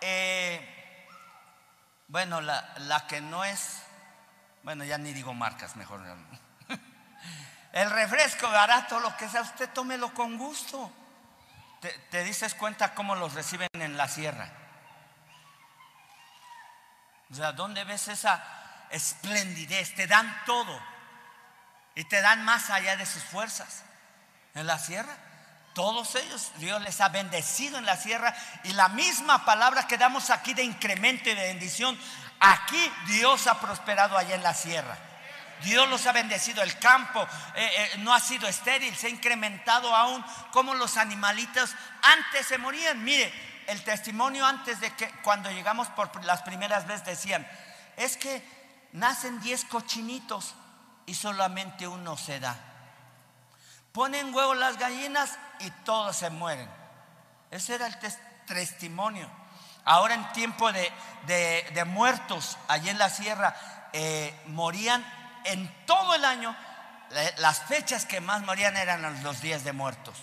[0.00, 1.08] eh,
[2.08, 3.82] bueno, la, que no es,
[4.62, 6.00] bueno, ya ni digo marcas, mejor.
[7.72, 10.92] El refresco barato, lo que sea, usted tómelo con gusto.
[11.80, 14.50] Te, te dices cuenta cómo los reciben en la sierra.
[17.30, 18.42] O sea, ¿dónde ves esa
[18.90, 19.94] esplendidez?
[19.94, 20.80] Te dan todo
[21.94, 23.84] y te dan más allá de sus fuerzas.
[24.54, 25.16] En la sierra.
[25.80, 30.28] Todos ellos, Dios les ha bendecido en la sierra y la misma palabra que damos
[30.28, 31.98] aquí de incremento y de bendición,
[32.38, 34.98] aquí Dios ha prosperado allá en la sierra.
[35.62, 39.96] Dios los ha bendecido, el campo eh, eh, no ha sido estéril, se ha incrementado
[39.96, 43.02] aún como los animalitos antes se morían.
[43.02, 43.32] Mire,
[43.66, 47.48] el testimonio antes de que cuando llegamos por las primeras veces decían,
[47.96, 48.46] es que
[48.92, 50.52] nacen 10 cochinitos
[51.06, 52.69] y solamente uno se da.
[53.92, 56.68] Ponen huevos las gallinas y todos se mueren.
[57.50, 57.98] Ese era el
[58.46, 59.28] testimonio.
[59.84, 63.54] Ahora en tiempo de, muertos, allí en la sierra,
[63.92, 65.04] eh, morían
[65.44, 66.54] en todo el año.
[67.38, 70.16] Las fechas que más morían eran los días de muertos.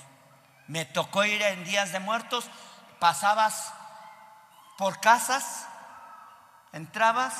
[0.68, 2.50] Me tocó ir en días de muertos,
[3.00, 3.74] pasabas
[4.78, 5.66] por casas,
[6.72, 7.34] entrabas,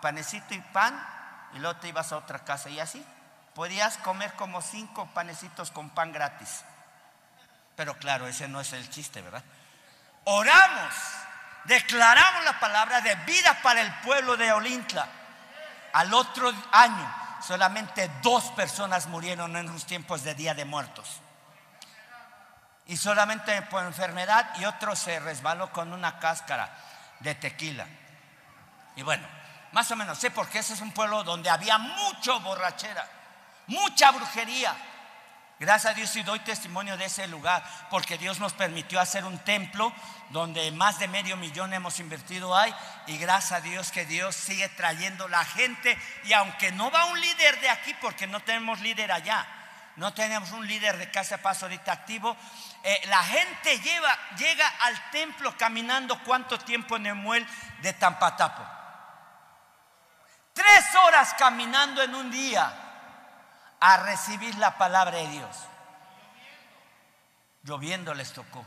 [0.00, 1.04] panecito y pan,
[1.54, 3.04] y luego te ibas a otra casa y así
[3.54, 6.64] podías comer como cinco panecitos con pan gratis.
[7.76, 9.42] Pero claro, ese no es el chiste, ¿verdad?
[10.24, 10.94] Oramos,
[11.64, 15.06] declaramos la palabra de vida para el pueblo de Olintla.
[15.92, 21.20] Al otro año, solamente dos personas murieron en los tiempos de Día de Muertos.
[22.86, 26.70] Y solamente por enfermedad y otro se resbaló con una cáscara
[27.20, 27.86] de tequila.
[28.96, 29.26] Y bueno,
[29.72, 33.08] más o menos sé porque ese es un pueblo donde había mucho borrachera
[33.66, 34.76] mucha brujería.
[35.60, 39.38] Gracias a Dios y doy testimonio de ese lugar, porque Dios nos permitió hacer un
[39.38, 39.92] templo
[40.30, 42.74] donde más de medio millón hemos invertido ahí,
[43.06, 47.20] y gracias a Dios que Dios sigue trayendo la gente, y aunque no va un
[47.20, 49.46] líder de aquí, porque no tenemos líder allá,
[49.94, 52.36] no tenemos un líder de Casa Paso ahorita activo,
[52.82, 57.46] eh, la gente lleva, llega al templo caminando cuánto tiempo en Emuel
[57.80, 58.62] de Tampatapo.
[60.52, 62.83] Tres horas caminando en un día
[63.86, 65.56] a recibir la palabra de Dios.
[67.64, 68.64] Lloviendo les tocó.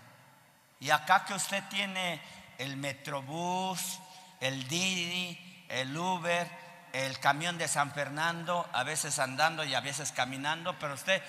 [0.80, 2.22] Y acá que usted tiene
[2.60, 4.00] el Metrobús,
[4.40, 6.48] el Didi, el Uber,
[6.94, 11.24] el camión de San Fernando, a veces andando y a veces caminando, pero usted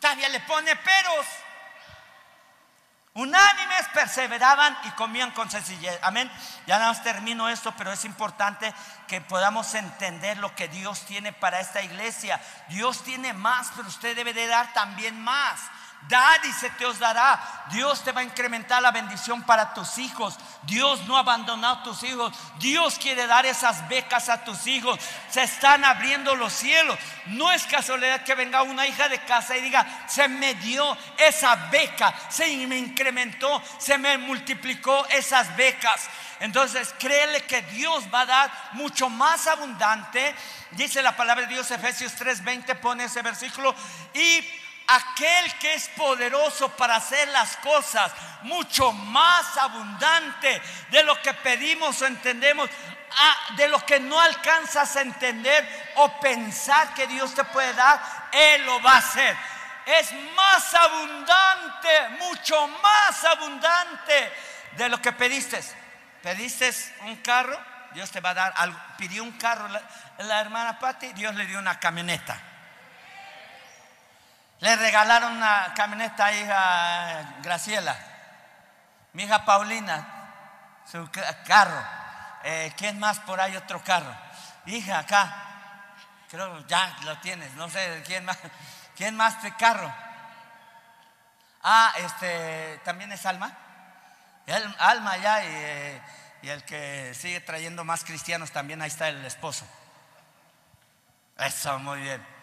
[0.00, 1.26] todavía le pone peros.
[3.16, 5.96] Unánimes perseveraban y comían con sencillez.
[6.02, 6.28] Amén.
[6.66, 8.74] Ya nada más termino esto, pero es importante
[9.06, 12.40] que podamos entender lo que Dios tiene para esta iglesia.
[12.68, 15.60] Dios tiene más, pero usted debe de dar también más.
[16.08, 17.64] Dad y se te os dará.
[17.70, 20.36] Dios te va a incrementar la bendición para tus hijos.
[20.62, 22.32] Dios no ha abandonado a tus hijos.
[22.58, 24.98] Dios quiere dar esas becas a tus hijos.
[25.30, 26.98] Se están abriendo los cielos.
[27.26, 31.54] No es casualidad que venga una hija de casa y diga, se me dio esa
[31.70, 36.08] beca, se me incrementó, se me multiplicó esas becas.
[36.40, 40.34] Entonces, créele que Dios va a dar mucho más abundante.
[40.72, 43.74] Dice la palabra de Dios, Efesios 3:20, pone ese versículo.
[44.12, 44.44] Y
[44.86, 52.00] aquel que es poderoso para hacer las cosas mucho más abundante de lo que pedimos
[52.02, 52.68] o entendemos,
[53.56, 58.00] de lo que no alcanzas a entender o pensar que Dios te puede dar,
[58.32, 59.36] Él lo va a hacer.
[59.86, 64.32] Es más abundante, mucho más abundante
[64.72, 65.62] de lo que pediste.
[66.22, 66.70] Pediste
[67.02, 67.58] un carro,
[67.92, 69.82] Dios te va a dar, pidió un carro la,
[70.18, 72.53] la hermana Patti, Dios le dio una camioneta.
[74.64, 77.94] Le regalaron una camioneta a hija Graciela.
[79.12, 80.32] Mi hija Paulina,
[80.90, 81.06] su
[81.46, 81.84] carro.
[82.44, 84.16] Eh, ¿Quién más por ahí otro carro?
[84.64, 85.34] Hija, acá.
[86.30, 87.52] Creo ya lo tienes.
[87.56, 88.38] No sé quién más.
[88.96, 89.92] ¿Quién más de carro?
[91.62, 93.52] Ah, este, también es Alma.
[94.46, 96.00] El, Alma ya y,
[96.40, 99.66] y el que sigue trayendo más cristianos también ahí está el esposo.
[101.36, 102.33] Eso, muy bien.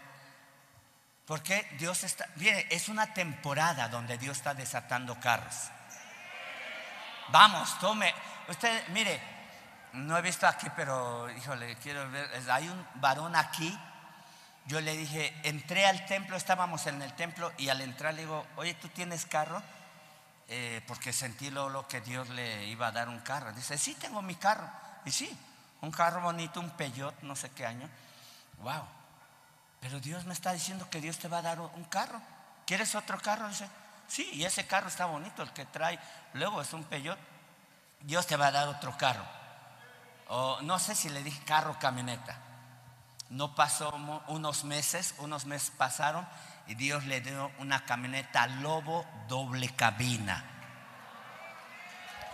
[1.25, 5.55] Porque Dios está, mire, es una temporada donde Dios está desatando carros.
[7.29, 8.13] Vamos, tome.
[8.49, 9.21] Usted, mire,
[9.93, 12.29] no he visto aquí, pero híjole, quiero ver.
[12.49, 13.77] Hay un varón aquí.
[14.65, 18.45] Yo le dije, entré al templo, estábamos en el templo y al entrar le digo,
[18.57, 19.61] oye, ¿tú tienes carro?
[20.47, 23.53] Eh, porque sentí lo, que Dios le iba a dar un carro.
[23.53, 24.69] Dice, sí, tengo mi carro.
[25.05, 25.35] Y sí,
[25.81, 27.89] un carro bonito, un Peugeot, no sé qué año.
[28.59, 29.00] Wow.
[29.81, 32.21] Pero Dios me está diciendo que Dios te va a dar un carro.
[32.65, 33.49] ¿Quieres otro carro?
[33.49, 33.67] Dice,
[34.07, 35.99] sí, y ese carro está bonito, el que trae.
[36.33, 37.19] Luego es un Peugeot.
[37.99, 39.25] Dios te va a dar otro carro.
[40.27, 42.37] O no sé si le dije carro o camioneta.
[43.29, 43.89] No pasó
[44.27, 46.27] unos meses, unos meses pasaron
[46.67, 50.43] y Dios le dio una camioneta Lobo doble cabina.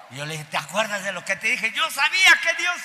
[0.10, 1.72] Y yo le dije, ¿te acuerdas de lo que te dije?
[1.72, 2.76] Yo sabía que Dios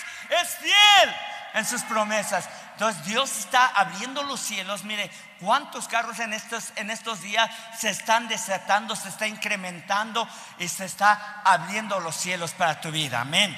[0.42, 1.14] es fiel
[1.55, 2.48] en sus promesas.
[2.82, 4.82] Entonces Dios está abriendo los cielos.
[4.82, 10.66] Mire, cuántos carros en estos, en estos días se están desatando, se está incrementando y
[10.66, 13.20] se está abriendo los cielos para tu vida.
[13.20, 13.56] Amén.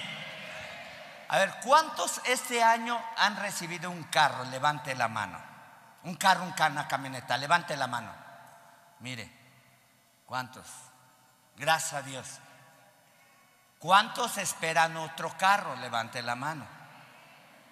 [1.28, 4.44] A ver, ¿cuántos este año han recibido un carro?
[4.44, 5.40] Levante la mano.
[6.02, 7.38] Un carro, una camioneta.
[7.38, 8.12] Levante la mano.
[9.00, 9.32] Mire,
[10.26, 10.66] ¿cuántos?
[11.56, 12.26] Gracias a Dios.
[13.78, 15.74] ¿Cuántos esperan otro carro?
[15.76, 16.66] Levante la mano.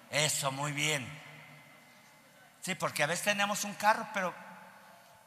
[0.09, 1.21] Eso, muy bien.
[2.63, 4.33] Sí, porque a veces tenemos un carro, pero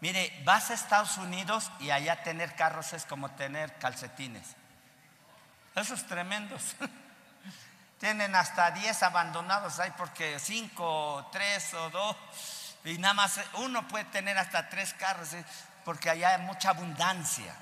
[0.00, 4.56] mire, vas a Estados Unidos y allá tener carros es como tener calcetines.
[5.74, 6.74] Esos tremendos.
[8.00, 12.16] Tienen hasta 10 abandonados ahí porque 5, 3 o 2.
[12.84, 15.28] Y nada más uno puede tener hasta 3 carros
[15.84, 17.54] porque allá hay mucha abundancia.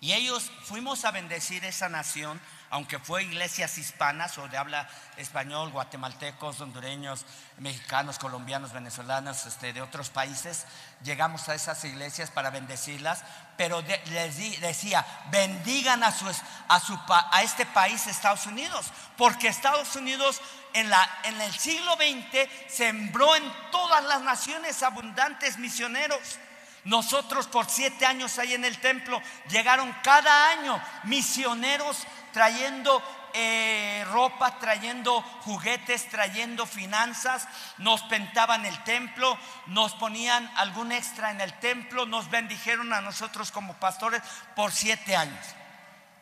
[0.00, 5.70] Y ellos fuimos a bendecir esa nación aunque fue iglesias hispanas o de habla español,
[5.70, 7.24] guatemaltecos, hondureños,
[7.58, 10.66] mexicanos, colombianos, venezolanos, este, de otros países,
[11.02, 13.24] llegamos a esas iglesias para bendecirlas,
[13.56, 16.26] pero les decía, bendigan a, su,
[16.68, 20.40] a, su, a este país, Estados Unidos, porque Estados Unidos
[20.74, 26.38] en, la, en el siglo XX sembró en todas las naciones abundantes misioneros.
[26.84, 31.98] Nosotros por siete años ahí en el templo llegaron cada año misioneros
[32.32, 33.02] trayendo
[33.34, 37.46] eh, ropa, trayendo juguetes, trayendo finanzas,
[37.78, 43.50] nos pentaban el templo, nos ponían algún extra en el templo, nos bendijeron a nosotros
[43.52, 44.22] como pastores
[44.56, 45.44] por siete años.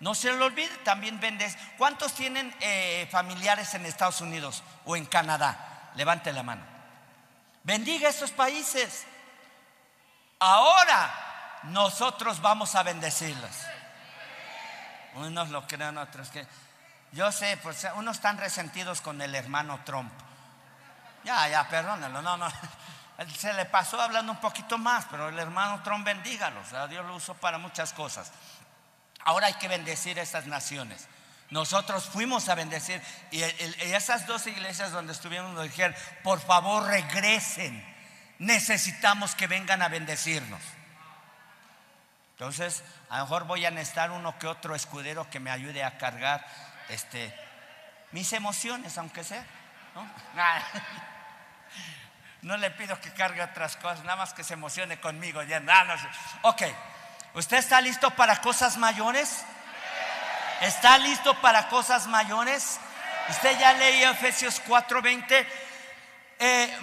[0.01, 1.57] No se lo olvide, también vendes.
[1.79, 5.90] ¿Cuántos tienen eh, familiares en Estados Unidos o en Canadá?
[5.95, 6.62] Levante la mano.
[7.62, 9.07] Bendiga estos países.
[10.38, 13.76] Ahora nosotros vamos a bendecirlos.
[15.16, 16.46] Unos lo creen, otros que.
[17.12, 20.12] Yo sé, pues unos están resentidos con el hermano Trump.
[21.24, 22.48] Ya, ya, perdónenlo, no, no.
[23.38, 26.61] Se le pasó hablando un poquito más, pero el hermano Trump bendígalo.
[26.61, 28.31] O Dios lo usó para muchas cosas.
[29.24, 31.09] Ahora hay que bendecir a esas naciones.
[31.50, 33.00] Nosotros fuimos a bendecir
[33.31, 37.85] y, esas dos iglesias donde estuvimos nos dijeron, por favor regresen,
[38.38, 40.61] necesitamos que vengan a bendecirnos.
[42.33, 45.97] Entonces, a lo mejor voy a necesitar uno que otro escudero que me ayude a
[45.99, 46.45] cargar
[46.88, 47.35] este,
[48.12, 49.45] mis emociones, aunque sea.
[52.42, 52.57] ¿no?
[52.57, 55.42] le pido que cargue otras cosas, nada más que se emocione conmigo.
[55.42, 55.73] Ya, no,
[56.42, 56.62] ok,
[57.35, 59.45] ¿usted está listo para cosas mayores?
[60.61, 62.81] ¿Está listo para cosas mayores?
[63.29, 65.47] Usted ya leía Efesios 4:20
[66.38, 66.79] eh,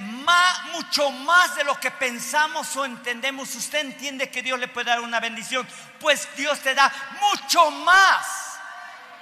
[0.74, 3.54] mucho más de lo que pensamos o entendemos.
[3.56, 5.68] Usted entiende que Dios le puede dar una bendición,
[6.00, 8.26] pues Dios te da mucho más.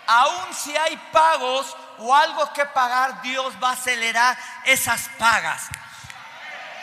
[0.07, 5.69] Aun si hay pagos o algo que pagar, Dios va a acelerar esas pagas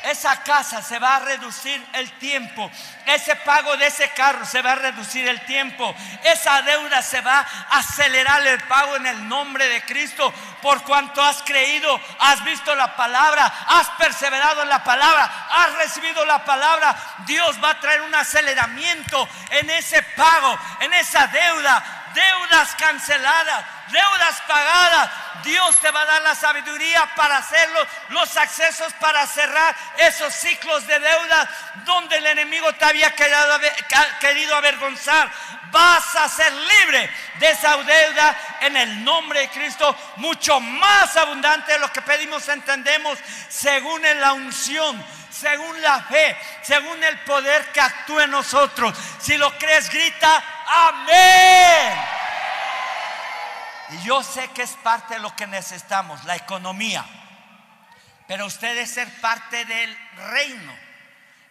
[0.05, 2.71] esa casa se va a reducir el tiempo.
[3.07, 5.95] Ese pago de ese carro se va a reducir el tiempo.
[6.25, 10.33] Esa deuda se va a acelerar el pago en el nombre de Cristo.
[10.63, 16.25] Por cuanto has creído, has visto la palabra, has perseverado en la palabra, has recibido
[16.25, 16.97] la palabra.
[17.27, 24.43] Dios va a traer un aceleramiento en ese pago, en esa deuda deudas canceladas, deudas
[24.47, 25.11] pagadas.
[25.45, 30.87] Dios te va a dar la sabiduría para hacerlo, los accesos para cerrar esos ciclos
[30.87, 31.49] de deuda
[31.85, 33.15] donde el enemigo te había
[34.21, 35.31] querido avergonzar.
[35.71, 41.73] Vas a ser libre de esa deuda en el nombre de Cristo, mucho más abundante
[41.73, 47.71] de lo que pedimos, entendemos, según en la unción según la fe, según el poder
[47.73, 48.97] que actúa en nosotros.
[49.21, 51.99] Si lo crees, grita, amén.
[53.91, 57.05] Y yo sé que es parte de lo que necesitamos, la economía.
[58.27, 60.77] Pero usted debe ser parte del reino.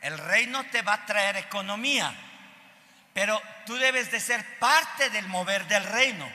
[0.01, 2.13] El reino te va a traer economía.
[3.13, 6.29] Pero tú debes de ser parte del mover del reino.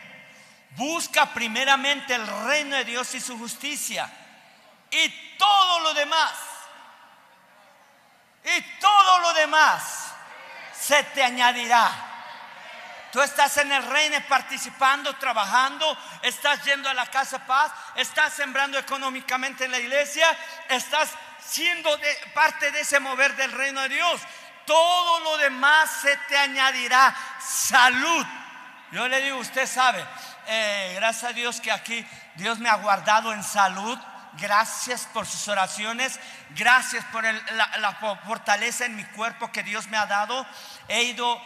[0.70, 4.10] Busca primeramente el reino de Dios y su justicia.
[4.90, 6.32] Y todo lo demás
[8.44, 10.12] y todo lo demás
[10.78, 11.90] se te añadirá.
[13.12, 18.78] Tú estás en el reino participando, trabajando, estás yendo a la casa paz, estás sembrando
[18.78, 20.26] económicamente en la iglesia,
[20.68, 21.90] estás siendo
[22.32, 24.20] parte de ese mover del reino de Dios.
[24.64, 27.14] Todo lo demás se te añadirá.
[27.38, 28.26] Salud.
[28.92, 30.04] Yo le digo, usted sabe,
[30.46, 33.98] eh, gracias a Dios que aquí Dios me ha guardado en salud
[34.38, 36.18] Gracias por sus oraciones.
[36.50, 40.46] Gracias por la, fortaleza en mi cuerpo que Dios me ha dado.
[40.88, 41.40] He ido,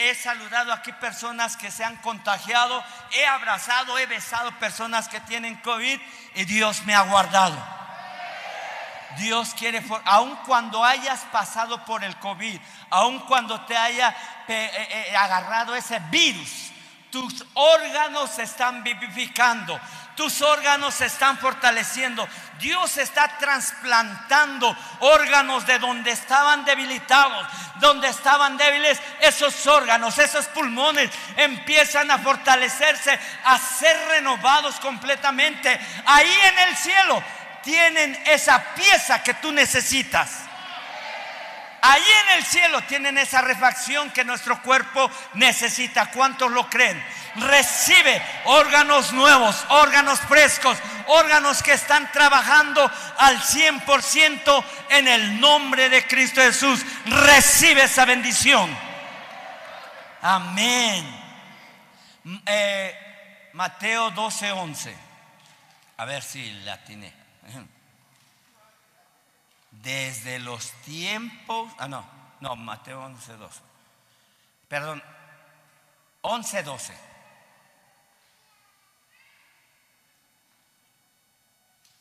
[0.00, 2.82] he, saludado aquí personas que se han contagiado.
[3.12, 6.00] He abrazado, he besado personas que tienen COVID
[6.34, 7.56] y Dios me ha guardado.
[9.18, 12.60] Dios quiere, aun cuando hayas pasado por el COVID,
[12.90, 14.14] aun cuando te haya
[14.46, 16.70] eh, eh, agarrado ese virus,
[17.10, 19.80] tus órganos se están vivificando,
[20.16, 22.26] tus órganos se están fortaleciendo.
[22.58, 27.46] Dios está trasplantando órganos de donde estaban debilitados,
[27.76, 28.98] donde estaban débiles.
[29.20, 35.78] Esos órganos, esos pulmones empiezan a fortalecerse, a ser renovados completamente.
[36.06, 37.22] Ahí en el cielo
[37.62, 40.45] tienen esa pieza que tú necesitas.
[41.86, 46.10] Allí en el cielo tienen esa refacción que nuestro cuerpo necesita.
[46.10, 47.00] ¿Cuántos lo creen?
[47.36, 50.76] Recibe órganos nuevos, órganos frescos,
[51.06, 56.84] órganos que están trabajando al 100% en el nombre de Cristo Jesús.
[57.04, 58.76] Recibe esa bendición.
[60.22, 61.06] Amén.
[62.46, 64.96] Eh, Mateo 12, 11.
[65.98, 67.12] A ver si la tiene
[69.86, 72.04] desde los tiempos, ah no,
[72.40, 73.60] no, Mateo 11, 12.
[74.66, 75.00] Perdón,
[76.22, 76.98] 11, 12.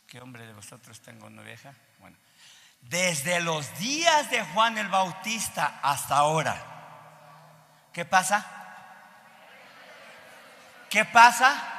[0.07, 1.75] ¿Qué hombre de vosotros tengo una vieja?
[1.99, 2.17] Bueno,
[2.81, 6.59] desde los días de Juan el Bautista hasta ahora.
[7.93, 8.43] ¿Qué pasa?
[10.89, 11.71] ¿Qué pasa?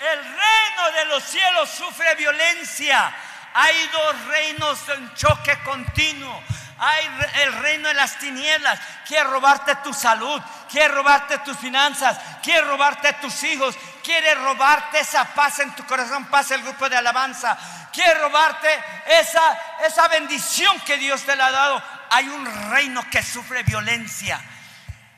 [0.00, 3.14] El reino de los cielos sufre violencia
[3.54, 6.42] hay dos reinos en choque continuo.
[6.76, 7.06] Hay
[7.44, 8.80] el reino de las tinieblas.
[9.06, 15.24] Quiere robarte tu salud, quiere robarte tus finanzas, quiere robarte tus hijos, quiere robarte esa
[15.34, 16.24] paz en tu corazón.
[16.26, 17.56] Pasa el grupo de alabanza.
[17.92, 18.68] Quiere robarte
[19.06, 21.80] esa, esa bendición que Dios te ha dado.
[22.10, 24.40] Hay un reino que sufre violencia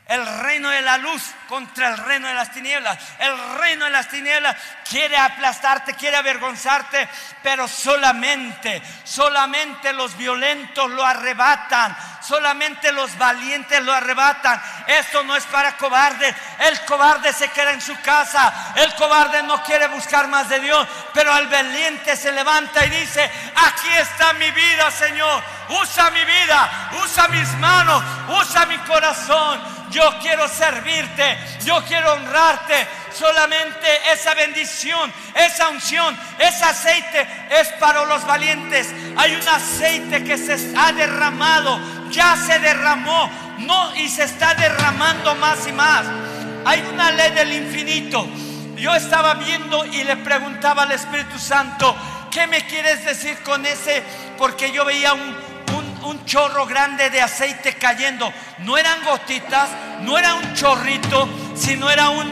[0.07, 2.97] el reino de la luz contra el reino de las tinieblas.
[3.19, 4.55] El reino de las tinieblas
[4.89, 7.07] quiere aplastarte, quiere avergonzarte,
[7.43, 14.61] pero solamente, solamente los violentos lo arrebatan, solamente los valientes lo arrebatan.
[14.87, 16.33] Esto no es para cobardes.
[16.59, 20.87] El cobarde se queda en su casa, el cobarde no quiere buscar más de Dios,
[21.13, 25.43] pero el valiente se levanta y dice, aquí está mi vida, Señor.
[25.69, 32.87] Usa mi vida, usa mis manos, usa mi corazón yo quiero servirte, yo quiero honrarte.
[33.13, 38.93] Solamente esa bendición, esa unción, ese aceite es para los valientes.
[39.15, 41.79] Hay un aceite que se ha derramado,
[42.11, 46.05] ya se derramó, no y se está derramando más y más.
[46.65, 48.27] Hay una ley del infinito.
[48.75, 51.95] Yo estaba viendo y le preguntaba al Espíritu Santo,
[52.29, 54.03] ¿qué me quieres decir con ese?
[54.37, 55.46] Porque yo veía un
[56.07, 58.31] un chorro grande de aceite cayendo.
[58.59, 59.69] No eran gotitas,
[60.01, 62.27] no era un chorrito, sino era un,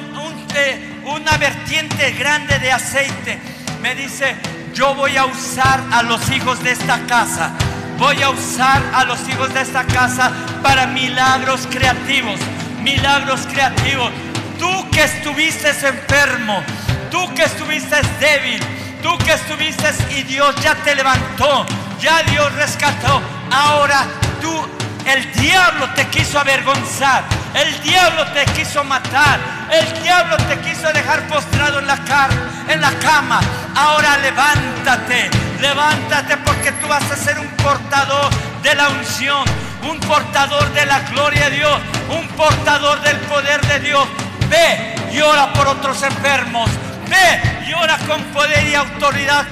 [0.55, 3.39] eh, una vertiente grande de aceite.
[3.82, 4.36] Me dice,
[4.73, 7.51] yo voy a usar a los hijos de esta casa.
[7.97, 10.32] Voy a usar a los hijos de esta casa
[10.63, 12.39] para milagros creativos.
[12.82, 14.11] Milagros creativos.
[14.57, 16.63] Tú que estuviste enfermo,
[17.11, 18.61] tú que estuviste débil,
[19.05, 21.63] tú que estuviste y Dios ya te levantó,
[22.01, 23.21] ya Dios rescató.
[23.51, 24.03] Ahora
[24.41, 24.51] tú
[25.05, 27.23] El diablo te quiso avergonzar.
[27.53, 29.37] El diablo te quiso matar.
[29.71, 31.99] El diablo te quiso dejar postrado en la,
[32.67, 33.39] en la cama.
[33.75, 35.29] Ahora levántate.
[35.61, 38.31] Levántate porque tú vas a ser un portador
[38.63, 39.43] de la unción.
[39.83, 41.79] Un portador de la gloria de Dios.
[42.09, 44.07] Un portador del poder de Dios.
[44.49, 46.67] Ve y ora por otros enfermos.
[47.09, 49.47] Ve y ora con poder y autoridad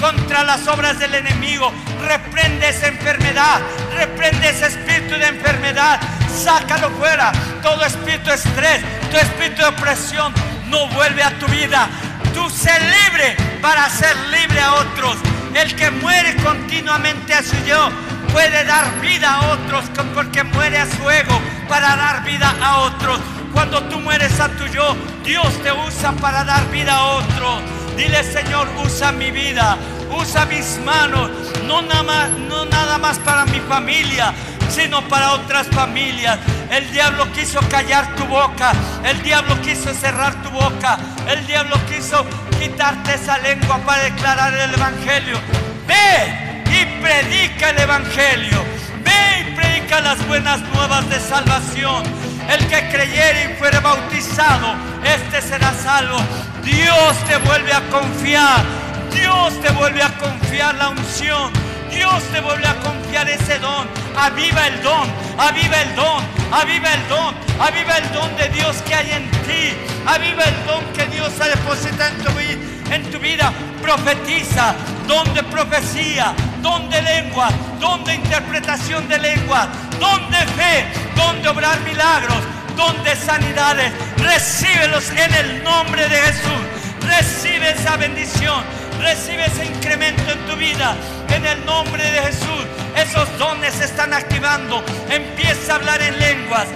[0.00, 1.72] contra las obras del enemigo.
[2.06, 3.60] Reprende esa enfermedad.
[3.94, 6.00] Reprende ese espíritu de enfermedad.
[6.44, 7.32] Sácalo fuera.
[7.62, 10.32] Todo espíritu de estrés, todo espíritu de opresión
[10.66, 11.88] no vuelve a tu vida.
[12.34, 15.16] Tú sé libre para ser libre a otros.
[15.54, 17.90] El que muere continuamente a su yo
[18.32, 23.20] puede dar vida a otros porque muere a su ego para dar vida a otros.
[23.56, 24.94] Cuando tú mueres a tu yo,
[25.24, 27.62] Dios te usa para dar vida a otros.
[27.96, 29.78] Dile, Señor, usa mi vida,
[30.10, 31.30] usa mis manos,
[31.64, 34.34] no nada más, no nada más para mi familia,
[34.68, 36.38] sino para otras familias.
[36.70, 42.26] El diablo quiso callar tu boca, el diablo quiso cerrar tu boca, el diablo quiso
[42.60, 45.38] quitarte esa lengua para declarar el Evangelio.
[45.86, 48.62] Ve y predica el Evangelio.
[49.06, 52.02] Ve y predica las buenas nuevas de salvación.
[52.48, 56.18] El que creyere y fuere bautizado, este será salvo.
[56.62, 58.64] Dios te vuelve a confiar.
[59.12, 61.52] Dios te vuelve a confiar la unción.
[61.90, 63.86] Dios te vuelve a confiar ese don.
[64.16, 68.94] Aviva el don, aviva el don, aviva el don, aviva el don de Dios que
[68.94, 69.74] hay en ti.
[70.06, 73.52] Aviva el don que Dios ha depositado en tu, en tu vida.
[73.82, 74.74] Profetiza,
[75.06, 76.34] don de profecía,
[76.66, 77.48] don de lengua,
[77.78, 79.68] don de interpretación de lengua,
[80.00, 82.42] don de fe, don de obrar milagros,
[82.76, 83.92] don de sanidades.
[84.16, 86.62] Recíbelos en el nombre de Jesús.
[87.02, 88.64] Recibe esa bendición.
[89.00, 90.96] Recibe ese incremento en tu vida.
[91.28, 92.64] En el nombre de Jesús.
[92.96, 94.84] Esos dones se están activando.
[95.08, 96.66] Empieza a hablar en lenguas.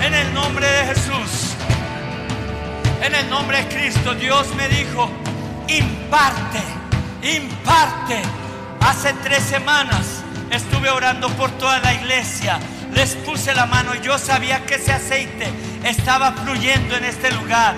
[0.00, 1.47] En el nombre de Jesús.
[3.00, 5.10] En el nombre de Cristo, Dios me dijo,
[5.68, 6.60] imparte,
[7.22, 8.22] imparte.
[8.80, 12.58] Hace tres semanas estuve orando por toda la iglesia.
[12.92, 15.48] Les puse la mano y yo sabía que ese aceite
[15.84, 17.76] estaba fluyendo en este lugar.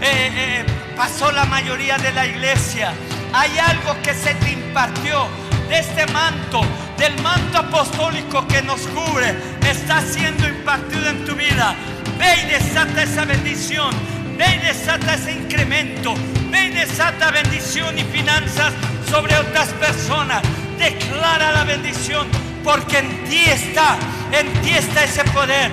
[0.00, 0.66] Eh, eh,
[0.96, 2.92] pasó la mayoría de la iglesia.
[3.32, 5.26] Hay algo que se te impartió
[5.68, 6.62] de este manto,
[6.96, 9.34] del manto apostólico que nos cubre,
[9.68, 11.74] está siendo impartido en tu vida.
[12.18, 14.19] Ve y desata esa bendición.
[14.40, 16.14] Ve y desata ese incremento.
[16.50, 18.72] Ve y desata bendición y finanzas
[19.10, 20.40] sobre otras personas.
[20.78, 22.26] Declara la bendición
[22.64, 23.98] porque en ti está,
[24.32, 25.70] en ti está ese poder.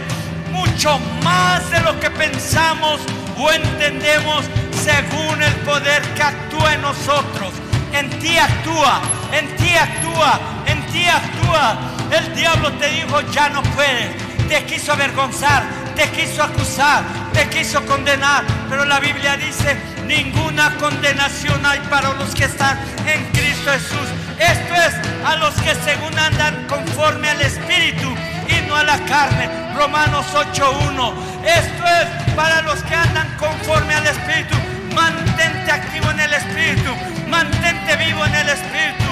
[0.51, 2.99] Mucho más de lo que pensamos
[3.37, 4.43] o entendemos
[4.83, 7.53] según el poder que actúa en nosotros.
[7.93, 9.01] En ti actúa,
[9.31, 11.77] en ti actúa, en ti actúa.
[12.11, 14.26] El diablo te dijo, ya no puedes.
[14.47, 15.63] Te quiso avergonzar,
[15.95, 18.43] te quiso acusar, te quiso condenar.
[18.69, 24.07] Pero la Biblia dice, ninguna condenación hay para los que están en Cristo Jesús.
[24.39, 28.15] Esto es a los que según andan conforme al Espíritu
[28.47, 29.49] y no a la carne.
[29.75, 31.13] Romanos 8.1.
[31.43, 34.55] Esto es para los que andan conforme al Espíritu.
[34.95, 36.91] Mantente activo en el Espíritu.
[37.27, 39.05] Mantente vivo en el Espíritu.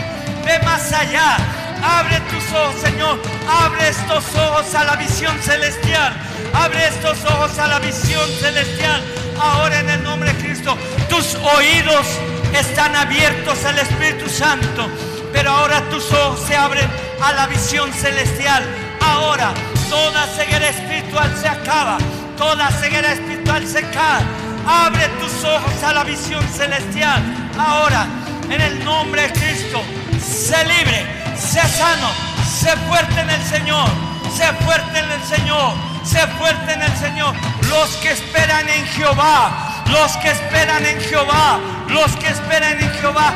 [0.46, 1.38] Ve más allá.
[1.86, 3.20] Abre tus ojos, Señor.
[3.48, 6.14] Abre estos ojos a la visión celestial.
[6.54, 9.02] Abre estos ojos a la visión celestial.
[9.40, 10.76] Ahora en el nombre de Cristo.
[11.10, 12.08] Tus oídos
[12.54, 14.90] están abiertos al Espíritu Santo.
[15.32, 16.90] Pero ahora tus ojos se abren
[17.22, 18.64] a la visión celestial.
[19.00, 19.54] Ahora
[19.90, 21.98] toda ceguera espiritual se acaba.
[22.36, 24.24] Toda ceguera espiritual se cae.
[24.68, 27.22] Abre tus ojos a la visión celestial.
[27.58, 28.08] Ahora,
[28.50, 29.82] en el nombre de Cristo,
[30.20, 31.06] sé libre,
[31.38, 32.10] sé sano,
[32.46, 33.90] sé fuerte en el Señor,
[34.36, 37.36] sé fuerte en el Señor, sé fuerte en el Señor.
[37.70, 43.34] Los que esperan en Jehová, los que esperan en Jehová, los que esperan en Jehová,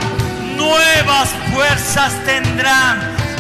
[0.56, 3.00] nuevas fuerzas tendrán,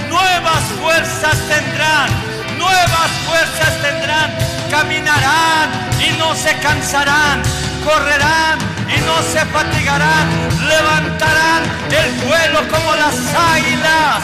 [0.09, 2.09] nuevas fuerzas tendrán,
[2.57, 4.31] nuevas fuerzas tendrán,
[4.69, 5.69] caminarán
[5.99, 7.41] y no se cansarán
[7.83, 10.27] correrán y no se fatigarán,
[10.67, 14.23] levantarán el vuelo como las águilas.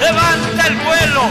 [0.00, 1.22] Levanta el vuelo.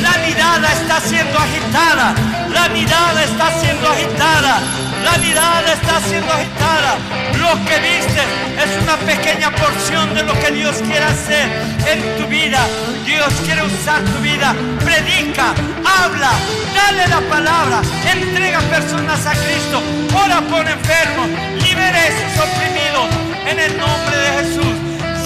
[0.00, 2.14] La mirada está siendo agitada.
[2.52, 4.60] La mirada está siendo agitada.
[5.04, 6.96] La mirada está siendo agitada.
[7.38, 8.22] Lo que viste
[8.62, 11.48] es una pequeña porción de lo que Dios quiere hacer
[11.86, 12.60] en tu vida.
[13.04, 14.54] Dios quiere usar tu vida.
[14.84, 16.32] Predica, habla,
[16.74, 19.82] dale la palabra, entrega personas a Cristo.
[20.14, 21.28] Ora por enfermos,
[21.62, 23.08] libere a esos oprimidos,
[23.50, 24.76] en el nombre de Jesús.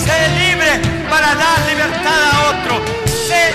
[0.05, 2.85] Sé libre para dar libertad a otro.
[3.29, 3.53] Sé,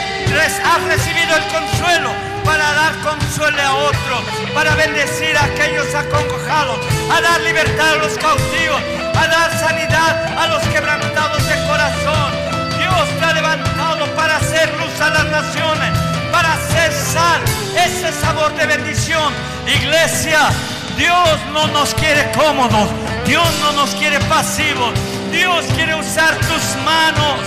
[0.64, 4.24] has recibido el consuelo para dar consuelo a otro,
[4.54, 6.80] para bendecir a aquellos acongojados,
[7.12, 8.82] a dar libertad a los cautivos,
[9.16, 12.32] a dar sanidad a los quebrantados de corazón.
[12.78, 15.92] Dios te ha levantado para hacer luz a las naciones,
[16.32, 17.42] para hacer sal,
[17.76, 19.34] ese sabor de bendición.
[19.68, 20.50] Iglesia,
[20.98, 22.90] Dios no nos quiere cómodos,
[23.26, 24.94] Dios no nos quiere pasivos,
[25.32, 27.40] Dios quiere usar tus manos.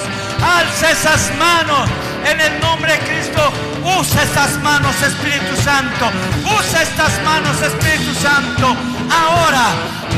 [0.42, 1.88] Alza esas manos
[2.24, 3.52] en el nombre de Cristo.
[3.98, 6.10] Usa estas manos, Espíritu Santo.
[6.58, 8.74] Usa estas manos, Espíritu Santo.
[9.10, 9.66] Ahora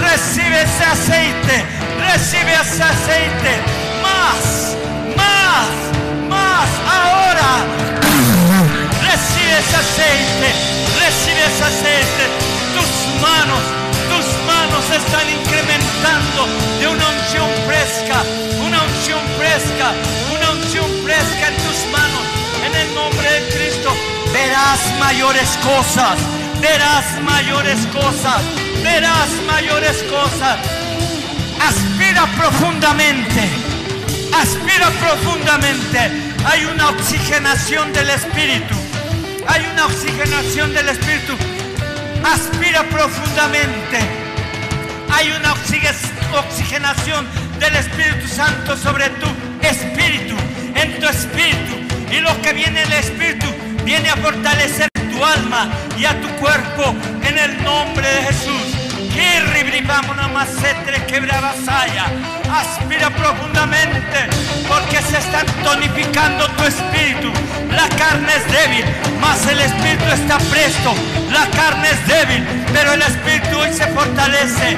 [0.00, 1.64] recibe ese aceite.
[1.98, 3.52] Recibe ese aceite.
[4.02, 4.76] Más,
[5.16, 5.68] más,
[6.28, 6.68] más.
[6.86, 7.50] Ahora
[9.02, 10.48] recibe ese aceite.
[11.00, 12.24] Recibe ese aceite.
[12.74, 13.62] Tus manos,
[14.10, 16.46] tus manos están incrementando
[16.80, 18.22] de una unción fresca.
[19.06, 19.92] Unción fresca.
[20.34, 22.22] Una unción fresca en tus manos.
[22.64, 23.94] En el nombre de Cristo
[24.32, 26.18] verás mayores cosas.
[26.60, 28.42] Verás mayores cosas.
[28.82, 30.58] Verás mayores cosas.
[31.60, 33.48] Aspira profundamente.
[34.34, 36.10] Aspira profundamente.
[36.44, 38.74] Hay una oxigenación del Espíritu.
[39.46, 41.36] Hay una oxigenación del Espíritu.
[42.24, 44.00] Aspira profundamente.
[45.12, 46.15] Hay una oxigenación
[47.60, 49.26] del Espíritu Santo sobre tu
[49.62, 50.34] espíritu,
[50.74, 51.74] en tu espíritu.
[52.10, 53.46] Y lo que viene el Espíritu
[53.84, 55.68] viene a fortalecer tu alma
[55.98, 58.65] y a tu cuerpo en el nombre de Jesús.
[62.50, 64.28] Aspira profundamente
[64.68, 67.32] porque se está tonificando tu espíritu.
[67.70, 68.84] La carne es débil,
[69.20, 70.94] mas el espíritu está presto.
[71.30, 74.76] La carne es débil, pero el espíritu hoy se fortalece.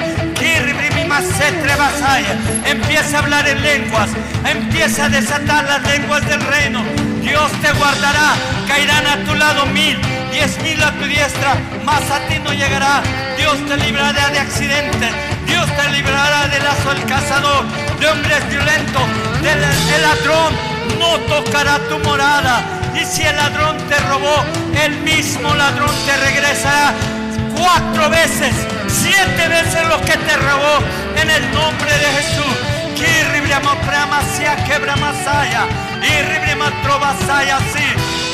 [2.65, 4.09] Empieza a hablar en lenguas,
[4.45, 6.83] empieza a desatar las lenguas del reino.
[7.21, 8.33] Dios te guardará,
[8.67, 9.99] caerán a tu lado mil,
[10.31, 13.01] diez mil a tu diestra, mas a ti no llegará.
[13.37, 15.11] Dios te librará de accidentes,
[15.45, 17.65] Dios te librará del lazo del cazador,
[17.99, 19.03] de hombres violentos,
[19.41, 20.53] del el ladrón
[20.99, 22.63] no tocará tu morada.
[22.93, 24.43] Y si el ladrón te robó,
[24.83, 26.93] el mismo ladrón te regresará
[27.55, 28.53] cuatro veces,
[28.87, 30.79] siete veces lo que te robó
[31.15, 32.68] en el nombre de Jesús.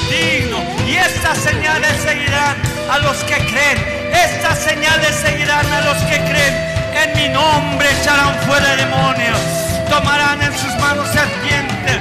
[0.10, 0.58] Digno.
[0.88, 2.56] Y estas señales seguirán
[2.90, 3.78] a los que creen.
[4.14, 6.54] Estas señales seguirán a los que creen.
[6.94, 9.40] En mi nombre echarán fuera demonios.
[9.90, 12.00] Tomarán en sus manos serpientes.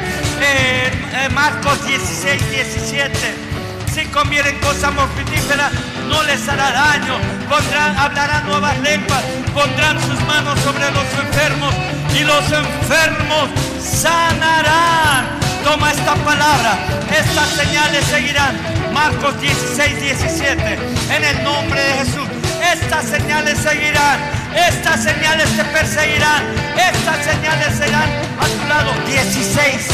[1.33, 3.54] Marcos 16, 17
[3.95, 5.73] si comieren cosas mortíferas,
[6.09, 7.17] no les hará daño.
[7.49, 9.23] Pondrán, hablarán nuevas lenguas,
[9.55, 11.75] pondrán sus manos sobre los enfermos
[12.13, 15.39] y los enfermos sanarán.
[15.63, 16.77] Toma esta palabra,
[17.09, 18.59] estas señales seguirán.
[18.93, 20.79] Marcos 16, 17.
[21.11, 22.29] En el nombre de Jesús,
[22.73, 24.44] estas señales seguirán.
[24.55, 26.43] Estas señales te perseguirán.
[26.77, 28.93] Estas señales serán a tu lado.
[29.07, 29.89] 16,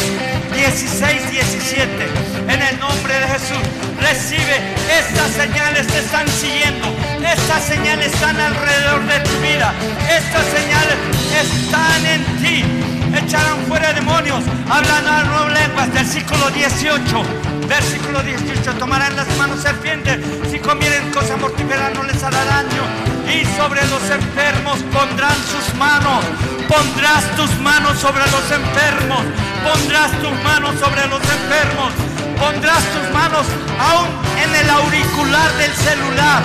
[0.55, 2.09] 16, 17.
[2.49, 3.65] En el nombre de Jesús,
[4.01, 4.57] recibe.
[4.99, 6.89] Estas señales te están siguiendo.
[7.25, 9.73] Estas señales están alrededor de tu vida.
[10.11, 10.97] Estas señales
[11.41, 12.90] están en ti.
[13.15, 14.43] Echarán fuera demonios.
[14.69, 15.93] Hablan a nuevas lenguas.
[15.93, 17.23] Versículo 18.
[17.69, 18.75] Versículo 18.
[18.75, 20.19] Tomarán las manos serpientes.
[20.51, 22.83] Si comieren cosa mortífera no les hará daño.
[23.29, 26.25] Y sobre los enfermos pondrán sus manos.
[26.69, 29.25] Pondrás tus manos sobre los enfermos.
[29.63, 31.93] Pondrás tus manos sobre los enfermos.
[32.39, 33.47] Pondrás tus manos
[33.79, 34.09] aún
[34.43, 36.43] en el auricular del celular.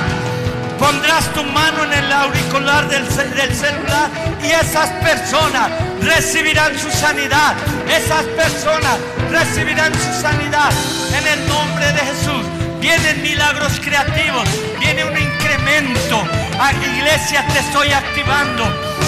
[0.86, 4.08] Pondrás tu mano en el auricular del, del, celular
[4.44, 7.56] y esas personas recibirán su sanidad.
[7.90, 9.00] Esas personas
[9.32, 10.72] recibirán su sanidad
[11.18, 12.46] en el nombre de Jesús.
[12.80, 14.48] Vienen milagros creativos,
[14.80, 16.22] viene un incremento.
[16.60, 18.64] A iglesia te estoy activando.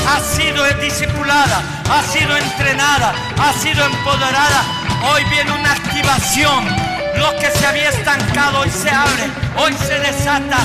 [0.09, 1.61] Ha sido discipulada,
[1.91, 4.63] ha sido entrenada, ha sido empoderada.
[5.11, 6.86] Hoy viene una activación
[7.17, 9.23] lo que se había estancado hoy se abre,
[9.57, 10.57] hoy se desata.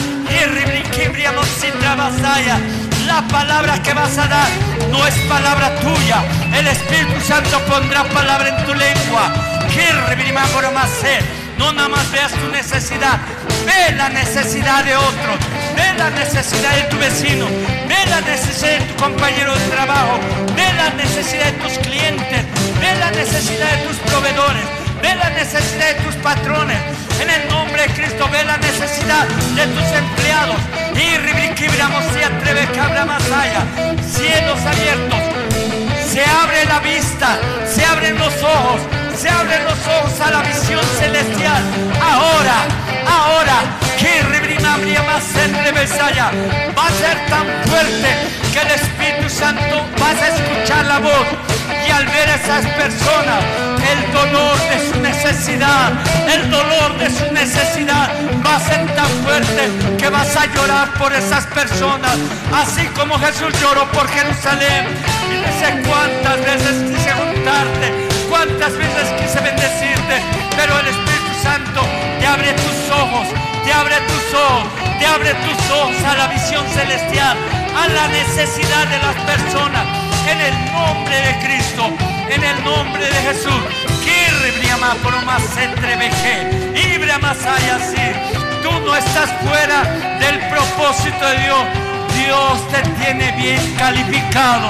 [3.06, 4.48] La palabra que vas a dar
[4.90, 6.22] no es palabra tuya.
[6.56, 9.32] El Espíritu Santo pondrá palabra en tu lengua.
[11.58, 13.20] No nada más veas tu necesidad,
[13.64, 15.32] ve la necesidad de otro,
[15.76, 17.46] ve la necesidad de tu vecino,
[17.88, 20.18] ve la necesidad de tu compañero de trabajo,
[20.56, 22.44] ve la necesidad de tus clientes,
[22.80, 26.78] ve la necesidad de tus proveedores Ve la necesidad de tus patrones.
[27.20, 30.60] En el nombre de Cristo, ve la necesidad de tus empleados.
[30.94, 33.62] Y ribriquibiramos si atreve que habla más allá.
[34.08, 35.18] Cielos abiertos,
[38.18, 38.80] los ojos,
[39.16, 41.62] se abren los ojos a la visión celestial.
[42.00, 42.58] Ahora,
[43.06, 43.56] ahora,
[43.98, 44.22] que
[46.76, 48.08] va a ser tan fuerte
[48.52, 51.51] que el Espíritu Santo vas a escuchar la voz
[51.92, 53.44] al ver a esas personas
[53.92, 55.92] el dolor de su necesidad,
[56.32, 58.10] el dolor de su necesidad
[58.44, 62.16] va a ser tan fuerte que vas a llorar por esas personas,
[62.54, 64.86] así como Jesús lloró por Jerusalén
[65.30, 67.86] y no sé cuántas veces quise juntarte,
[68.30, 70.16] cuántas veces quise bendecirte,
[70.56, 71.82] pero el Espíritu Santo
[72.20, 73.28] te abre tus ojos,
[73.64, 74.68] te abre tus ojos,
[74.98, 77.36] te abre tus ojos a la visión celestial,
[77.76, 81.90] a la necesidad de las personas, en el nombre de Cristo,
[82.28, 83.62] en el nombre de Jesús.
[88.62, 89.82] Tú no estás fuera
[90.18, 91.64] del propósito de Dios.
[92.16, 94.68] Dios te tiene bien calificado.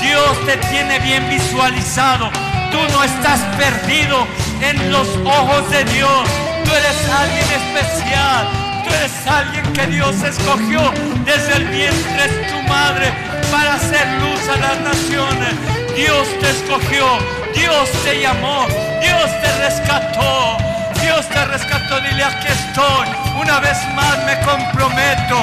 [0.00, 2.30] Dios te tiene bien visualizado.
[2.70, 4.26] Tú no estás perdido
[4.60, 6.28] en los ojos de Dios.
[6.64, 8.48] Tú eres alguien especial.
[8.84, 10.92] Tú eres alguien que Dios escogió
[11.24, 15.54] desde el vientre de tu madre para hacer luz a las naciones.
[15.94, 17.06] Dios te escogió.
[17.54, 18.66] Dios te llamó.
[19.00, 20.58] Dios te rescató.
[21.00, 23.06] Dios te rescató, dile aquí estoy.
[23.40, 25.36] Una vez más me comprometo,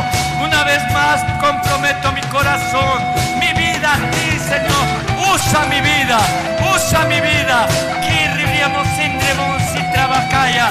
[0.43, 2.97] una vez más comprometo mi corazón,
[3.39, 4.85] mi vida a ti, Señor.
[5.33, 6.19] Usa mi vida,
[6.75, 7.67] usa mi vida.
[8.01, 10.69] Kirribriamos sin trabacaya,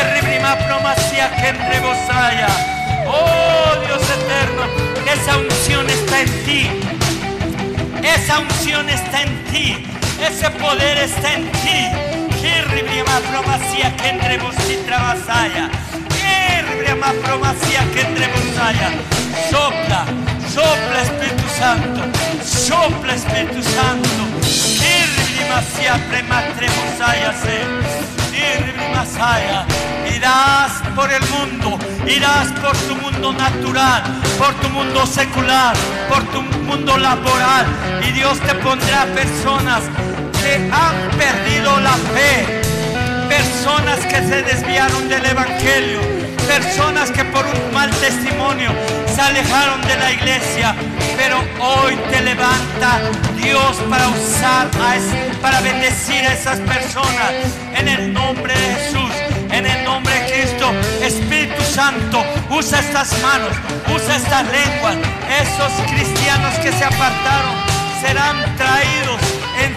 [0.00, 1.54] erribrima promacia que.
[3.06, 6.70] Oh Dios eterno, esa unción está en ti.
[8.02, 9.86] Esa unción está en ti.
[10.20, 12.14] Ese poder está en ti.
[14.00, 15.68] Que entre vos y trabasaya.
[16.58, 18.90] Irribrima promacia que entre vosaya.
[19.50, 20.04] Sopla,
[20.52, 22.00] sopla Espíritu Santo.
[22.44, 24.22] Sopla Espíritu Santo.
[24.42, 28.36] Irribrima siempre matremosaya se.
[28.36, 29.66] Irribrima saya.
[30.14, 34.02] Irás por el mundo, irás por tu mundo natural,
[34.38, 35.74] por tu mundo secular,
[36.08, 37.66] por tu mundo laboral.
[38.06, 39.82] Y Dios te pondrá personas
[40.70, 42.44] han perdido la fe,
[43.28, 46.00] personas que se desviaron del Evangelio,
[46.46, 48.70] personas que por un mal testimonio
[49.12, 50.74] se alejaron de la iglesia,
[51.16, 53.00] pero hoy te levanta
[53.36, 54.68] Dios para usar,
[55.40, 57.32] para bendecir a esas personas
[57.74, 59.34] en el nombre de Jesús.
[59.50, 60.53] En el nombre de Cristo,
[61.02, 63.52] Espíritu Santo, usa estas manos,
[63.94, 64.96] usa estas lenguas.
[65.40, 67.54] Esos cristianos que se apartaron
[68.00, 69.20] serán traídos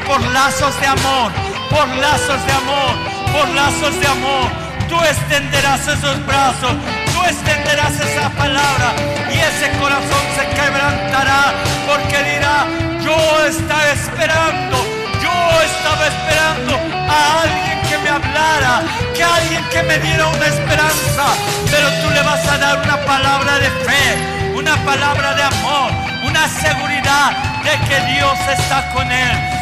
[0.08, 1.32] por lazos de amor,
[1.70, 2.94] por lazos de amor,
[3.34, 4.50] por lazos de amor.
[4.90, 6.72] Tú extenderás esos brazos,
[7.14, 8.94] tú extenderás esa palabra
[9.30, 11.54] y ese corazón se quebrantará
[11.88, 12.66] porque dirá,
[13.04, 14.78] yo estaba esperando,
[15.22, 16.74] yo estaba esperando
[17.10, 18.82] a alguien que me hablara,
[19.16, 21.26] que alguien que me diera una esperanza,
[21.72, 25.92] pero tú le vas a dar una palabra de fe, una palabra de amor,
[26.24, 27.32] una seguridad
[27.64, 29.58] de que Dios está con él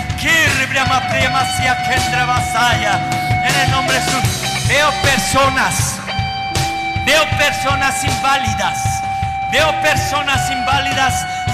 [3.45, 4.67] en el nombre de Jesús.
[4.67, 5.99] Veo personas,
[7.05, 8.79] veo personas inválidas,
[9.51, 11.13] veo personas inválidas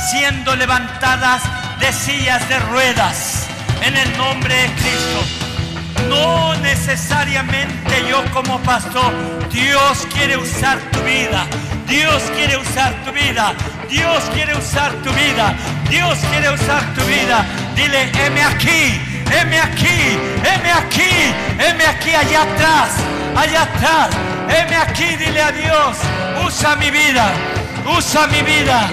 [0.10, 1.42] siendo levantadas
[1.80, 3.48] de sillas de ruedas
[3.82, 5.51] en el nombre de Cristo.
[6.10, 9.14] No necesariamente yo como pastor,
[9.52, 11.46] Dios quiere usar tu vida.
[11.88, 13.54] Dios quiere usar tu vida.
[13.90, 15.54] Dios quiere usar tu vida.
[15.90, 17.46] Dios quiere usar tu vida.
[17.76, 22.92] Dile, heme aquí, heme aquí, heme aquí, heme aquí, allá atrás,
[23.36, 24.10] allá atrás.
[24.48, 25.98] Heme aquí, dile a Dios,
[26.46, 27.32] usa mi vida,
[27.98, 28.90] usa mi vida.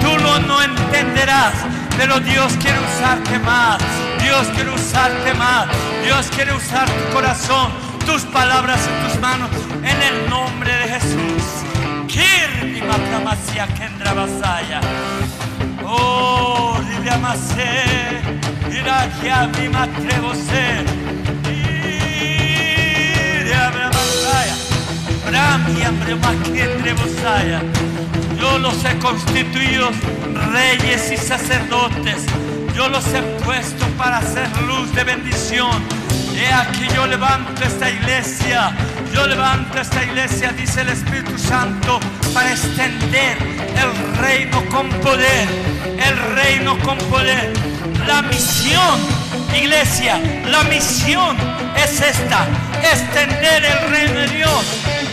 [0.00, 1.54] Tú no, no entenderás,
[1.96, 3.78] pero Dios quiere usarte más.
[4.22, 5.66] Dios quiere usarte más.
[6.04, 7.70] Dios quiere usar tu corazón,
[8.06, 9.50] tus palabras en tus manos,
[9.82, 11.44] en el nombre de Jesús.
[12.06, 14.80] Kirti makramasia kendra basaya.
[15.84, 18.20] Oh, ridiamase,
[18.70, 20.84] irakia mi matrevose.
[23.42, 24.56] Iriabramasaya.
[25.26, 27.60] Brami ambremakendre bosaya.
[28.40, 29.90] Yo los he constituido
[30.52, 32.24] reyes y sacerdotes.
[32.78, 35.82] Yo los he puesto para hacer luz de bendición.
[36.36, 38.72] He aquí yo levanto esta iglesia
[39.12, 41.98] yo levanto esta iglesia, dice el Espíritu Santo,
[42.32, 43.36] para extender
[43.74, 45.48] el reino con poder,
[46.06, 47.52] el reino con poder.
[48.06, 49.00] La misión,
[49.52, 51.36] iglesia, la misión
[51.76, 52.46] es esta,
[52.80, 54.64] extender el reino de Dios,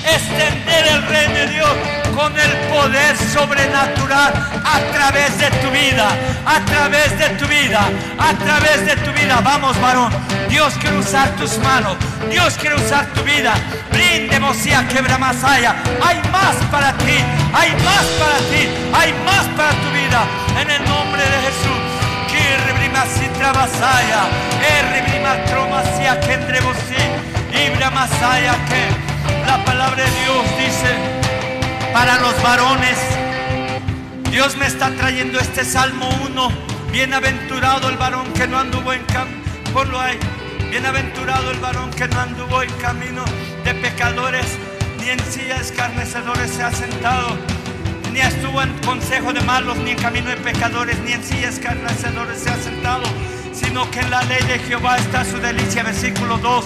[0.05, 1.69] extender el reino de Dios
[2.15, 4.33] con el poder sobrenatural
[4.63, 6.07] a través de tu vida,
[6.45, 7.81] a través de tu vida,
[8.17, 9.41] a través de tu vida.
[9.43, 10.11] Vamos, varón,
[10.49, 11.97] Dios quiere usar tus manos.
[12.29, 13.53] Dios quiere usar tu vida.
[13.91, 15.75] Brinde, Mosía, quebra más allá.
[16.03, 17.17] Hay más para ti.
[17.53, 18.69] Hay más para ti.
[18.93, 20.23] Hay más para tu vida.
[20.61, 21.95] En el nombre de Jesús.
[23.55, 24.27] Masaya,
[27.91, 29.14] Masaya que
[29.45, 30.95] la palabra de Dios dice
[31.93, 32.97] para los varones.
[34.31, 36.49] Dios me está trayendo este Salmo 1.
[36.91, 39.43] Bienaventurado el varón que no anduvo en camino.
[39.73, 40.17] Ponlo ahí.
[40.69, 43.23] Bienaventurado el varón que no anduvo en camino
[43.63, 44.45] de pecadores,
[44.99, 47.37] ni en silla escarnecedores se ha sentado
[48.15, 52.39] ni estuvo en consejo de malos, ni en camino de pecadores, ni en sillas escarnecedores
[52.39, 53.03] se ha sentado,
[53.51, 55.83] sino que en la ley de Jehová está su delicia.
[55.83, 56.65] Versículo 2.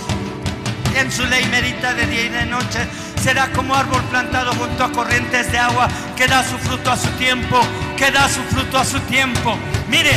[0.95, 2.87] En su ley medita de día y de noche.
[3.21, 7.09] Será como árbol plantado junto a corrientes de agua que da su fruto a su
[7.11, 7.59] tiempo,
[7.97, 9.57] que da su fruto a su tiempo.
[9.87, 10.11] Mire,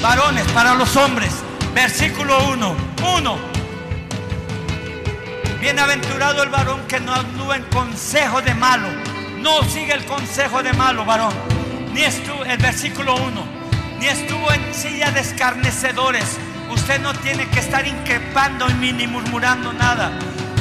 [0.00, 1.32] varones, para los hombres.
[1.74, 2.76] Versículo 1.
[3.16, 3.38] 1.
[5.60, 8.88] Bienaventurado el varón que no anduvo en consejo de malo
[9.42, 11.32] no sigue el consejo de malo, varón.
[11.92, 13.44] Ni estuvo, el versículo 1,
[14.00, 16.38] ni estuvo en silla de escarnecedores.
[16.70, 20.12] Usted no tiene que estar increpando ni murmurando nada.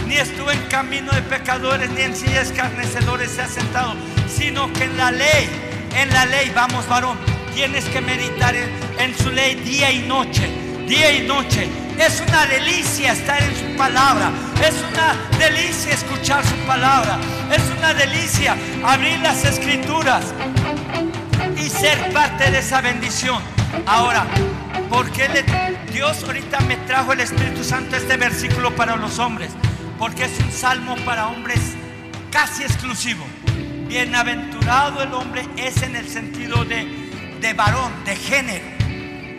[0.08, 3.94] Ni estuvo en camino de pecadores, ni en silla de escarnecedores se ha sentado.
[4.28, 5.50] Sino que en la ley,
[5.96, 7.18] en la ley, vamos varón,
[7.54, 10.50] tienes que meditar en su ley día y noche.
[10.88, 11.68] Día y noche
[12.00, 14.32] es una delicia estar en su palabra.
[14.64, 17.18] Es una delicia escuchar su palabra.
[17.52, 18.56] Es una delicia
[18.86, 20.24] abrir las escrituras
[21.58, 23.42] y ser parte de esa bendición.
[23.86, 24.26] Ahora,
[24.90, 25.28] ¿por qué
[25.98, 29.50] Dios ahorita me trajo el Espíritu Santo este versículo para los hombres?
[29.98, 31.60] Porque es un salmo para hombres
[32.30, 33.26] casi exclusivo.
[33.88, 36.86] Bienaventurado el hombre es en el sentido de,
[37.42, 38.64] de varón, de género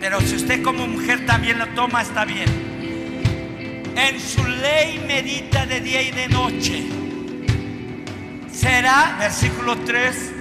[0.00, 2.48] pero si usted como mujer también lo toma, está bien.
[3.94, 6.88] En su ley medita de día y de noche.
[8.52, 10.32] Será, versículo 3,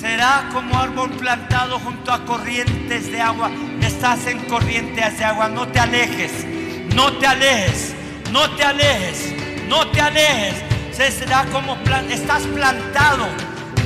[0.00, 3.50] será como árbol plantado junto a corrientes de agua.
[3.82, 6.46] Estás en corrientes de agua, no te alejes,
[6.94, 7.94] no te alejes,
[8.30, 9.34] no te alejes,
[9.68, 10.54] no te alejes.
[10.96, 11.76] será como
[12.10, 13.26] estás plantado,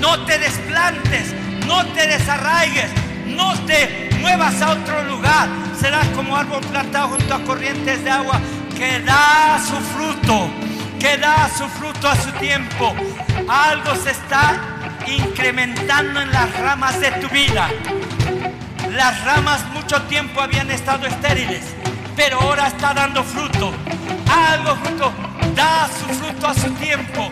[0.01, 1.35] no te desplantes,
[1.67, 2.91] no te desarraigues,
[3.27, 5.49] no te muevas a otro lugar.
[5.81, 8.39] Serás como árbol plantado junto a corrientes de agua
[8.77, 10.51] que da su fruto,
[10.99, 12.95] que da su fruto a su tiempo.
[13.49, 17.69] Algo se está incrementando en las ramas de tu vida.
[18.91, 21.63] Las ramas mucho tiempo habían estado estériles,
[22.17, 23.73] pero ahora está dando fruto.
[24.31, 25.13] Algo fruto,
[25.55, 27.29] da su fruto a su tiempo.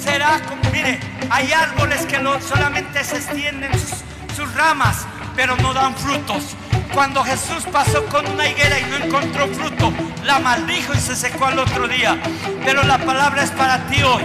[0.00, 1.00] Será como, mire,
[1.30, 3.70] hay árboles que solamente se extienden
[4.36, 5.06] sus ramas,
[5.36, 6.56] pero no dan frutos.
[6.92, 9.92] Cuando Jesús pasó con una higuera y no encontró fruto,
[10.24, 12.18] la maldijo y se secó al otro día.
[12.64, 14.24] Pero la palabra es para ti hoy,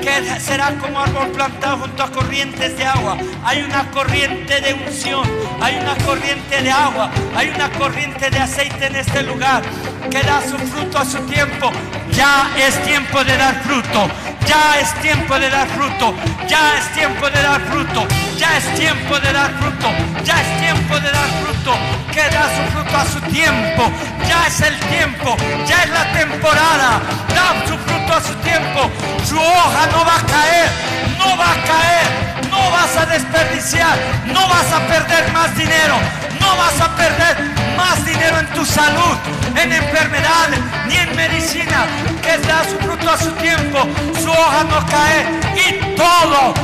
[0.00, 3.16] que será como árbol plantado junto a corrientes de agua.
[3.44, 5.28] Hay una corriente de unción,
[5.60, 9.62] hay una corriente de agua, hay una corriente de aceite en este lugar
[10.10, 11.70] que da su fruto a su tiempo.
[12.12, 14.08] Ya es tiempo de dar fruto.
[14.46, 16.14] Ya es tiempo de dar fruto.
[16.48, 18.06] Ya es tiempo de dar fruto.
[18.36, 19.90] Ya es tiempo de dar fruto.
[20.24, 21.72] Ya es tiempo de dar fruto.
[22.12, 23.90] Que da su fruto a su tiempo.
[24.28, 25.36] Ya es el tiempo.
[25.66, 27.00] Ya es la temporada.
[27.34, 28.90] Da su fruto a su tiempo.
[29.24, 30.70] Su hoja no va a caer.
[31.18, 32.06] No va a caer.
[32.50, 33.96] No vas a desperdiciar.
[34.26, 35.96] No vas a perder más dinero.
[36.40, 37.36] No vas a perder
[37.76, 39.16] más dinero en tu salud,
[39.56, 41.86] en enfermedades, ni en medicina,
[42.22, 43.78] que da su fruto a su tiempo,
[44.22, 45.20] su hoja no cae
[45.66, 46.54] y todo,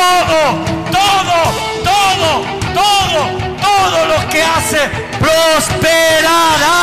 [0.00, 0.64] todo,
[0.98, 1.38] todo,
[1.90, 2.28] todo,
[2.74, 3.20] todo,
[3.60, 4.88] todo lo que hace
[5.18, 6.76] prosperará.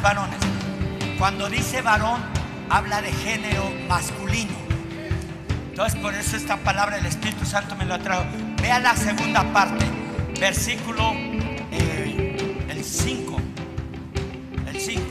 [0.00, 0.38] Varones.
[1.18, 2.22] Cuando dice varón,
[2.70, 4.52] habla de género masculino.
[5.70, 8.26] Entonces, por eso esta palabra el Espíritu Santo me lo ha traído.
[8.60, 9.86] Vea la segunda parte,
[10.40, 11.12] versículo
[11.70, 13.36] eh, el 5.
[14.66, 15.02] El 5.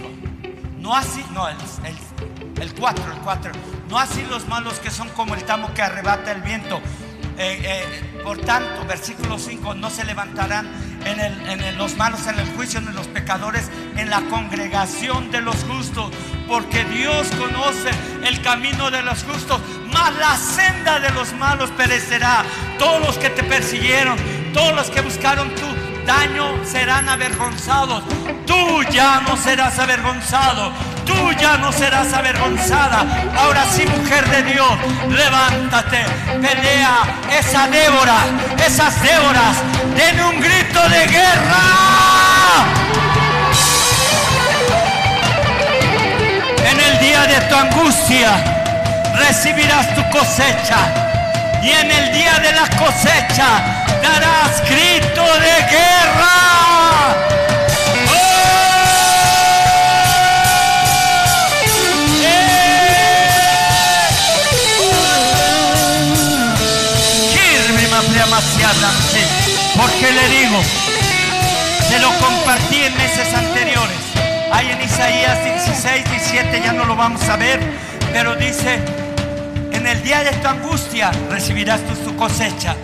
[0.79, 3.51] No así, no, el 4, el 4.
[3.89, 6.81] No así los malos que son como el tamo que arrebata el viento.
[7.39, 10.67] Eh, eh, por tanto, versículo 5, no se levantarán
[11.05, 16.11] en, los malos en el juicio, en los pecadores, en la congregación de los justos,
[16.47, 17.91] porque Dios conoce
[18.25, 19.61] el camino de los justos,
[19.93, 22.43] mas la senda de los malos perecerá.
[22.79, 24.17] Todos los que te persiguieron,
[24.53, 28.01] todos los que buscaron tu daño serán avergonzados.
[28.45, 30.71] Tú ya no serás avergonzado.
[31.05, 33.05] Tú ya no serás avergonzada.
[33.37, 34.71] Ahora sí, mujer de Dios,
[35.09, 36.05] levántate,
[36.41, 36.95] pelea.
[37.37, 38.19] Esa Débora,
[38.65, 39.57] esas Déboras,
[39.95, 41.65] den un grito de guerra.
[46.71, 48.31] En el día de tu angustia
[49.19, 50.79] recibirás tu cosecha.
[51.61, 56.37] Y en el día de la cosecha darás grito de guerra.
[69.75, 70.61] Porque le digo,
[71.87, 73.97] se lo compartí en meses anteriores.
[74.51, 77.59] Hay en Isaías 16, 17, ya no lo vamos a ver,
[78.11, 78.79] pero dice,
[79.71, 82.75] en el día de tu angustia recibirás tu cosecha,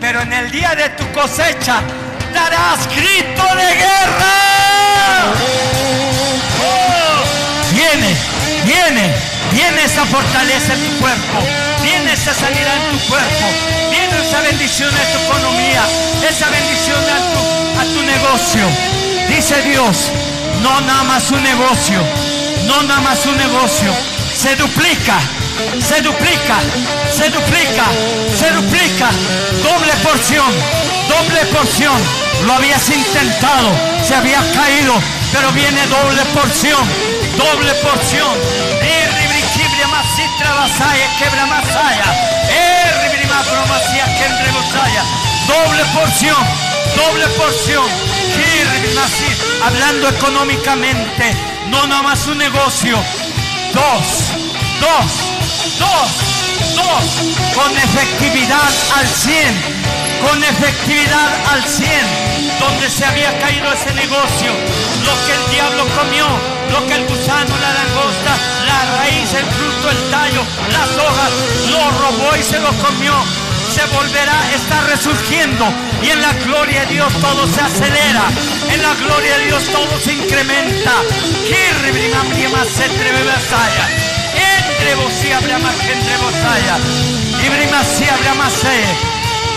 [0.00, 1.82] pero en el día de tu cosecha
[2.32, 4.36] darás grito de guerra.
[6.62, 8.16] Oh, viene,
[8.64, 9.14] viene,
[9.52, 11.38] viene esa fortaleza en tu cuerpo,
[11.82, 13.46] viene esa sanidad en tu cuerpo,
[13.90, 15.82] viene esa bendición en tu economía,
[16.28, 18.66] esa bendición a a tu negocio.
[19.28, 20.10] Dice Dios,
[20.62, 22.00] no nada más un negocio,
[22.66, 23.92] no nada más un negocio,
[24.34, 25.18] se duplica
[25.80, 26.58] se duplica,
[27.10, 27.84] se duplica,
[28.34, 29.10] se duplica.
[29.62, 30.52] Doble porción,
[31.08, 31.98] doble porción.
[32.46, 33.70] Lo habías intentado,
[34.02, 34.94] se había caído,
[35.32, 36.80] pero viene doble porción,
[37.36, 38.38] doble porción.
[45.46, 46.36] Doble porción,
[46.96, 47.84] doble porción.
[49.64, 51.34] Hablando económicamente,
[51.68, 52.96] no nada más un negocio.
[53.72, 54.32] Dos,
[54.80, 55.39] dos,
[55.80, 56.08] dos,
[56.76, 57.04] dos,
[57.56, 59.80] con efectividad al 100
[60.20, 61.90] con efectividad al 100,
[62.60, 64.52] donde se había caído ese negocio,
[65.04, 66.26] lo que el diablo comió,
[66.70, 71.30] lo que el gusano, la langosta, la raíz, el fruto, el tallo, las hojas,
[71.70, 73.14] lo robó y se lo comió.
[73.74, 75.64] Se volverá, está resurgiendo
[76.02, 78.24] y en la gloria de Dios todo se acelera,
[78.68, 80.92] en la gloria de Dios todo se incrementa.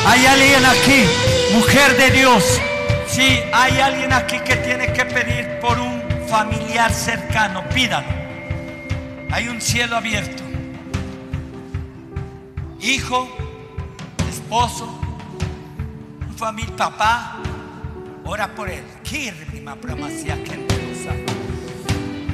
[0.06, 1.06] Hay alguien aquí,
[1.54, 2.60] mujer de Dios.
[3.08, 8.08] Si hay alguien aquí que tiene que pedir por un familiar cercano, pídalo.
[9.32, 10.44] Hay un cielo abierto.
[12.82, 13.30] Hijo,
[14.30, 15.00] esposo,
[16.36, 17.40] familia, papá,
[18.26, 18.84] ora por él.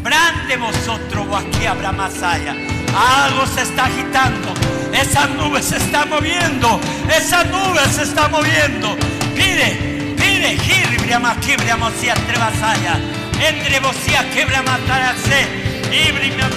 [0.01, 2.78] Brande vosotros o aquí habrá más allá.
[2.95, 4.53] Algo se está agitando.
[4.93, 6.79] Esa nube se está moviendo.
[7.15, 8.97] Esa nube se está moviendo.
[9.35, 10.53] Pide, pide.
[10.53, 12.99] Hirbriama, kibriama, si atrevasaya.
[13.39, 15.47] Entre vos si a quebra matarase.
[15.91, 16.49] Hibriama,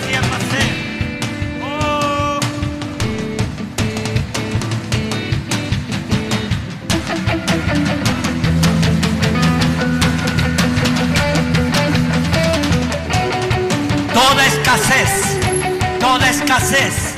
[16.63, 17.15] escasez,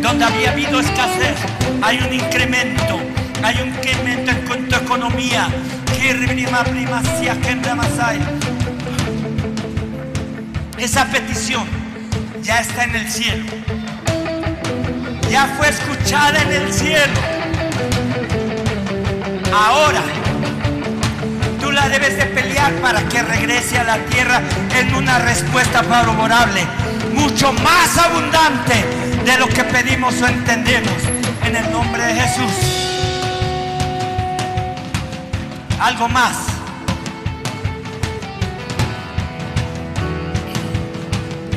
[0.00, 1.36] donde había habido escasez,
[1.82, 3.00] hay un incremento,
[3.42, 5.48] hay un incremento en tu economía.
[10.78, 11.64] Esa petición
[12.42, 13.44] ya está en el cielo,
[15.30, 17.20] ya fue escuchada en el cielo.
[19.52, 20.02] Ahora
[21.74, 24.40] la debes de pelear para que regrese a la tierra
[24.78, 26.64] en una respuesta favorable,
[27.14, 28.84] mucho más abundante
[29.24, 30.92] de lo que pedimos o entendemos.
[31.44, 32.52] En el nombre de Jesús.
[35.80, 36.36] Algo más.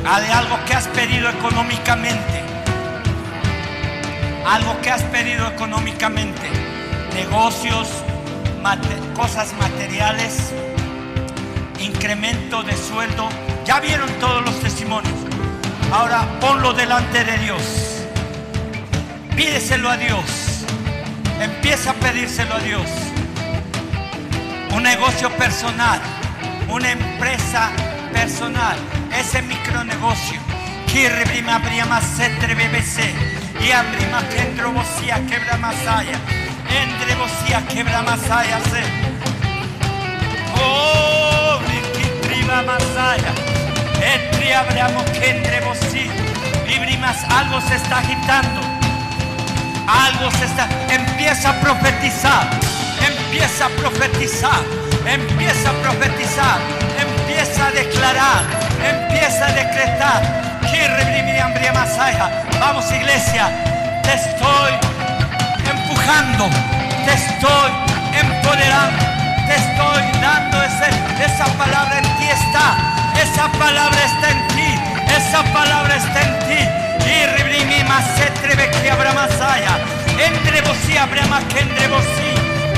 [0.03, 2.41] De algo que has pedido económicamente.
[4.47, 6.49] Algo que has pedido económicamente.
[7.13, 7.89] Negocios,
[9.15, 10.53] cosas materiales,
[11.79, 13.29] incremento de sueldo.
[13.65, 15.26] Ya vieron todos los testimonios.
[15.91, 17.61] Ahora ponlo delante de Dios.
[19.35, 20.65] Pídeselo a Dios.
[21.39, 22.87] Empieza a pedírselo a Dios.
[24.71, 25.99] Un negocio personal,
[26.69, 27.71] una empresa
[28.11, 28.77] personal,
[29.17, 30.39] ese micronegocio.
[30.87, 33.13] Kirribima prima setre BBC
[33.61, 34.73] y abrima kendro
[35.29, 36.19] quebra masaya
[36.69, 38.59] entre vosía quebra masaya.
[40.59, 41.59] Oh,
[42.65, 43.66] masaya.
[44.13, 46.09] Entre abramos que entre vosí.
[46.65, 48.61] Vibrimas, algo se está agitando.
[49.87, 50.67] Algo se está.
[50.89, 52.49] Empieza a profetizar.
[53.05, 54.61] Empieza a profetizar.
[55.05, 56.59] Empieza a profetizar.
[56.99, 58.43] Empieza a declarar.
[58.83, 60.47] Empieza a decretar.
[62.59, 63.49] Vamos iglesia.
[64.03, 64.73] Te estoy
[65.69, 66.49] empujando.
[67.05, 67.71] Te estoy
[68.13, 69.05] empoderando.
[69.47, 73.06] Te estoy dando esa palabra en ti está.
[73.23, 74.69] Esa palabra está en ti.
[75.15, 76.87] Esa palabra está en ti.
[80.19, 82.31] Entre Endrebosi abrama que endrebosi.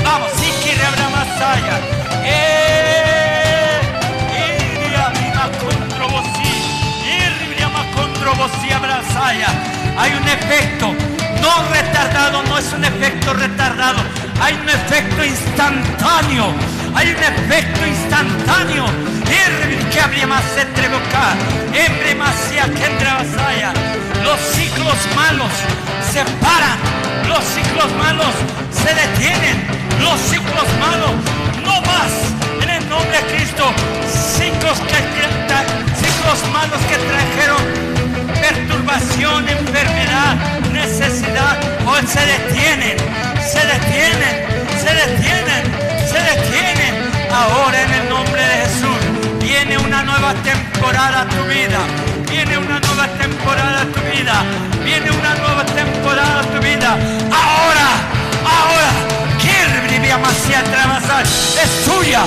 [0.04, 1.80] Vamos, Ikiri abramasaya.
[2.24, 3.80] Eh,
[4.84, 6.52] iria mima controbosi.
[7.06, 9.48] Irriama controbosi abrazaya.
[9.96, 10.94] Hay un efecto
[11.40, 14.00] no retardado, no es un efecto retardado.
[14.42, 16.52] Hay un efecto instantáneo.
[16.94, 18.84] Hay un efecto instantáneo.
[24.22, 25.50] Los ciclos malos
[26.12, 26.78] se paran,
[27.28, 28.32] los ciclos malos
[28.72, 29.56] se detienen,
[30.00, 31.10] los ciclos malos
[31.64, 32.12] no más
[32.62, 33.64] en el nombre de Cristo.
[34.36, 34.98] Ciclos, que,
[36.00, 37.62] ciclos malos que trajeron
[38.40, 40.36] perturbación, enfermedad,
[40.72, 42.96] necesidad, hoy se detienen,
[43.40, 44.34] se detienen,
[44.78, 45.62] se detienen,
[46.06, 47.10] se detienen.
[47.32, 48.99] Ahora en el nombre de Jesús
[49.70, 51.78] viene una nueva temporada a tu vida
[52.28, 54.42] Viene una nueva temporada a tu vida.
[54.84, 56.96] Viene una nueva temporada a tu vida.
[57.30, 57.88] Ahora,
[58.44, 58.90] ahora.
[61.62, 62.22] Es tuya.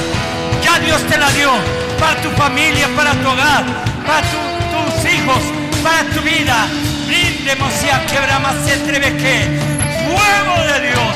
[0.63, 1.51] Ya Dios te la dio.
[1.99, 3.63] Para tu familia, para tu hogar,
[4.05, 5.43] para tus hijos,
[5.83, 6.67] para tu vida.
[7.07, 9.59] Brindemos y a quebramos entre que.
[10.05, 11.15] Fuego de Dios.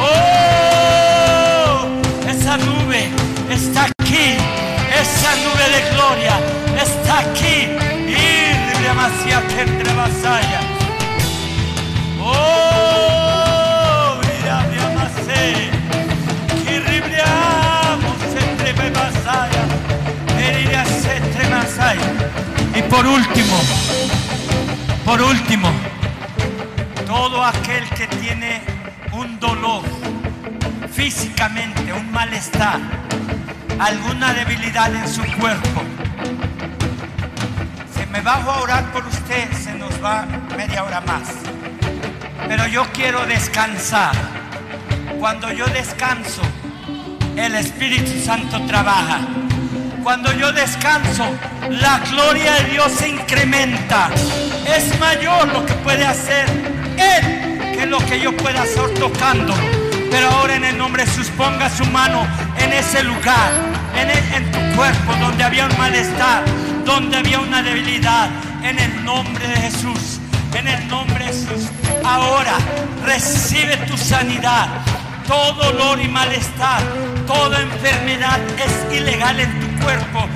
[0.00, 1.86] Oh,
[2.28, 3.08] esa nube
[3.50, 3.99] está
[9.58, 10.60] entre vasalla.
[12.20, 15.70] Oh, mira, mi amasé.
[16.66, 17.00] Entre
[18.90, 19.62] vasalla.
[20.38, 22.12] Heridas entre vasalla.
[22.74, 23.56] Y por último,
[25.04, 25.70] por último,
[27.06, 28.62] todo aquel que tiene
[29.12, 29.82] un dolor
[30.92, 32.80] físicamente, un malestar,
[33.78, 35.82] alguna debilidad en su cuerpo,
[38.10, 41.28] me bajo a orar por usted, se nos va media hora más.
[42.48, 44.12] Pero yo quiero descansar.
[45.18, 46.42] Cuando yo descanso,
[47.36, 49.20] el Espíritu Santo trabaja.
[50.02, 51.26] Cuando yo descanso,
[51.68, 54.10] la gloria de Dios se incrementa.
[54.66, 56.46] Es mayor lo que puede hacer
[56.96, 59.54] Él que lo que yo pueda hacer tocando.
[60.10, 62.26] Pero ahora en el nombre de Jesús ponga su mano
[62.58, 63.52] en ese lugar,
[63.94, 66.42] en, en tu cuerpo donde había un malestar
[66.90, 68.28] donde había una debilidad,
[68.64, 70.18] en el nombre de Jesús,
[70.54, 71.70] en el nombre de Jesús.
[72.04, 72.56] Ahora
[73.04, 74.66] recibe tu sanidad.
[75.28, 76.82] Todo dolor y malestar,
[77.28, 80.26] toda enfermedad es ilegal en tu cuerpo.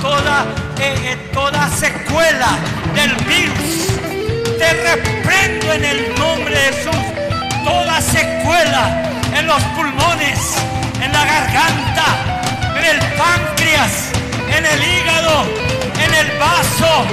[0.00, 0.44] Toda,
[0.78, 2.50] eh, eh, toda secuela
[2.94, 3.72] del virus,
[4.58, 7.04] te reprendo en el nombre de Jesús.
[7.64, 10.38] Toda secuela en los pulmones,
[11.02, 12.06] en la garganta,
[12.78, 14.12] en el páncreas,
[14.56, 15.63] en el hígado,
[16.20, 17.06] el vaso.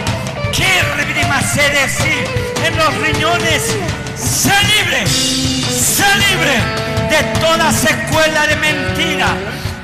[2.65, 3.63] en los riñones.
[4.15, 6.55] Sé libre, sé libre
[7.09, 9.27] de toda secuela de mentira,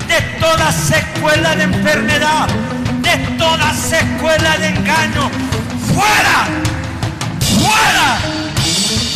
[0.07, 2.47] de toda secuela de enfermedad,
[3.01, 5.29] de toda secuela de engaño.
[5.93, 6.47] ¡Fuera!
[7.59, 8.17] ¡Fuera!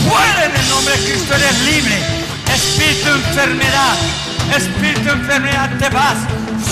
[0.09, 1.35] ¡Fuera en el nombre de Cristo!
[1.35, 1.97] Eres libre.
[2.53, 3.95] Espíritu enfermedad,
[4.55, 6.17] espíritu enfermedad, te vas.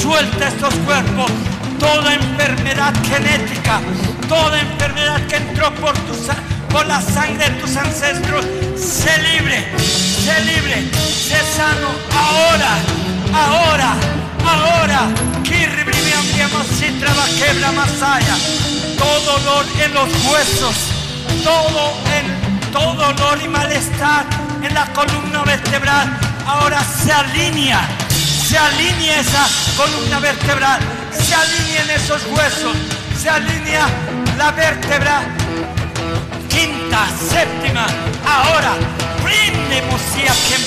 [0.01, 1.31] Suelta estos cuerpos
[1.79, 3.79] toda enfermedad genética,
[4.27, 5.95] toda enfermedad que entró por,
[6.85, 8.45] la sangre de tus ancestros,
[8.75, 12.77] sé libre, sé libre, sé sano ahora,
[13.33, 13.95] ahora,
[14.45, 15.29] ahora.
[18.97, 20.75] Todo dolor en los huesos,
[21.43, 24.25] todo en todo dolor y malestar
[24.61, 27.81] en la columna vertebral, ahora se alinea,
[28.49, 29.47] se alinea esa
[29.77, 30.79] columna vertebral
[31.11, 32.75] se alineen esos huesos,
[33.21, 33.87] se alinea
[34.39, 35.21] la vértebra.
[36.49, 37.85] Quinta, séptima,
[38.25, 38.71] ahora,
[39.23, 40.57] prime bosía que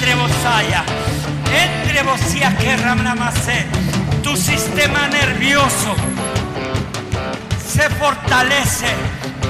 [0.00, 0.82] trebosaya,
[1.52, 2.74] entre bosía que
[4.22, 5.94] tu sistema nervioso
[7.70, 8.94] se fortalece,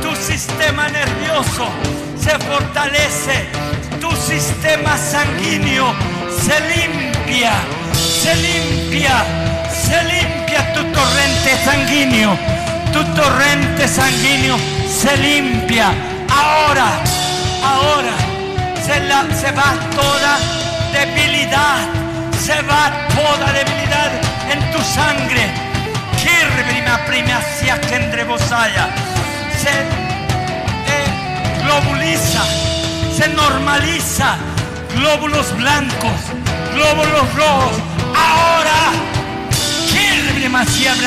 [0.02, 1.68] tu sistema nervioso
[2.20, 3.46] se fortalece,
[4.00, 7.52] tu sistema sanguíneo se limpia,
[7.94, 9.24] se limpia,
[9.70, 12.36] se limpia tu torrente sanguíneo.
[12.92, 14.56] Tu torrente sanguíneo
[14.88, 15.92] se limpia.
[16.30, 16.88] Ahora,
[17.62, 18.14] ahora,
[18.84, 20.38] se, va toda
[20.92, 21.78] debilidad,
[22.38, 24.10] se va toda debilidad
[24.50, 25.50] en tu sangre.
[26.22, 27.96] Kirbrima prima hacia que
[29.62, 29.74] se
[30.94, 31.08] eh,
[31.62, 32.42] globuliza,
[33.16, 34.36] se normaliza
[34.97, 36.20] glóbulos blancos,
[36.74, 37.77] glóbulos rojos.
[38.14, 38.93] Ahora,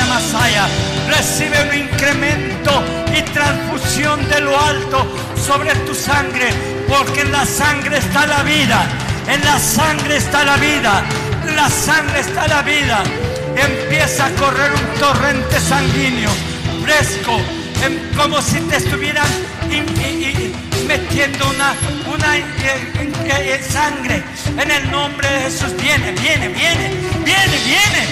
[0.08, 0.66] Masaya,
[1.08, 2.82] recibe un incremento
[3.16, 5.06] y transfusión de lo alto
[5.36, 6.50] sobre tu sangre,
[6.88, 8.86] porque en la sangre está la vida,
[9.28, 11.02] en la sangre está la vida,
[11.46, 13.02] en la sangre está la vida.
[13.56, 16.30] Empieza a correr un torrente sanguíneo,
[16.82, 17.40] fresco,
[18.16, 19.26] como si te estuvieran
[20.90, 21.72] metiendo una,
[22.12, 24.24] una eh, sangre.
[24.58, 26.90] En el nombre de Jesús, viene, viene, viene,
[27.24, 28.02] viene, viene.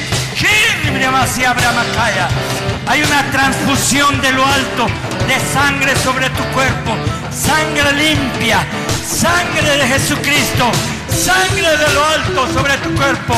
[2.87, 4.87] Hay una transfusión de lo alto
[5.27, 6.95] de sangre sobre tu cuerpo.
[7.33, 8.65] Sangre limpia.
[9.05, 10.71] Sangre de Jesucristo.
[11.11, 13.35] Sangre de lo alto sobre tu cuerpo.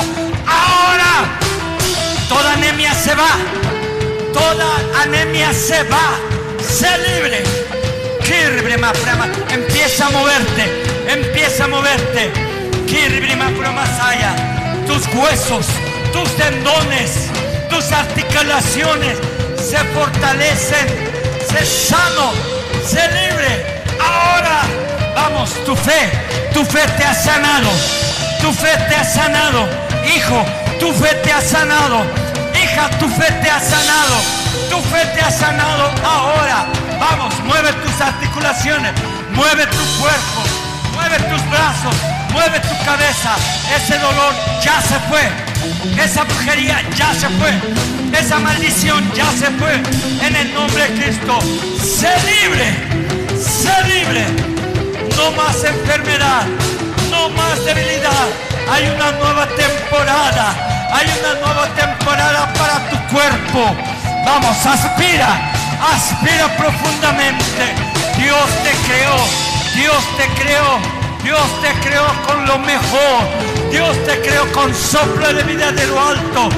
[0.47, 1.13] Ahora
[2.29, 3.33] toda anemia se va.
[4.35, 4.69] Toda
[5.03, 6.19] anemia se va.
[6.61, 7.70] Sé libre.
[9.51, 10.65] Empieza a moverte.
[11.09, 12.33] Empieza a moverte.
[14.87, 15.67] Tus huesos
[16.13, 17.29] tus tendones,
[17.69, 19.19] tus articulaciones
[19.57, 20.87] se fortalecen,
[21.49, 22.33] se sano,
[22.87, 23.83] se libre.
[24.01, 24.63] Ahora,
[25.15, 26.11] vamos, tu fe,
[26.53, 27.71] tu fe te ha sanado,
[28.41, 29.69] tu fe te ha sanado,
[30.15, 30.45] hijo,
[30.79, 32.03] tu fe te ha sanado,
[32.61, 34.17] hija, tu fe te ha sanado,
[34.69, 35.91] tu fe te ha sanado.
[36.05, 36.67] Ahora,
[36.99, 38.93] vamos, mueve tus articulaciones,
[39.35, 40.41] mueve tu cuerpo,
[40.95, 41.95] mueve tus brazos,
[42.33, 43.37] mueve tu cabeza.
[43.77, 45.51] Ese dolor ya se fue.
[46.03, 47.53] Esa brujería ya se fue.
[48.19, 49.75] Esa maldición ya se fue.
[50.27, 51.39] En el nombre de Cristo.
[51.83, 52.75] Sé libre.
[53.37, 54.25] Sé libre.
[55.17, 56.47] No más enfermedad.
[57.11, 58.27] No más debilidad.
[58.71, 60.55] Hay una nueva temporada.
[60.93, 63.90] Hay una nueva temporada para tu cuerpo.
[64.25, 65.53] Vamos, aspira.
[65.81, 67.75] Aspira profundamente.
[68.17, 69.17] Dios te creó.
[69.75, 73.23] Dios te creó Dios te creó con lo mejor.
[73.71, 76.49] Dios te creó con soplo de vida de lo alto.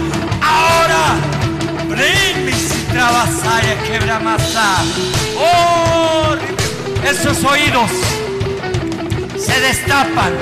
[0.40, 1.16] Ahora,
[1.88, 4.76] brimis y trabasaya quebramasa.
[5.36, 6.34] Oh,
[7.04, 7.90] esos oídos
[9.36, 10.32] se destapan.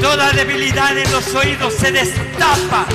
[0.00, 2.86] Toda debilidad en los oídos se destapa.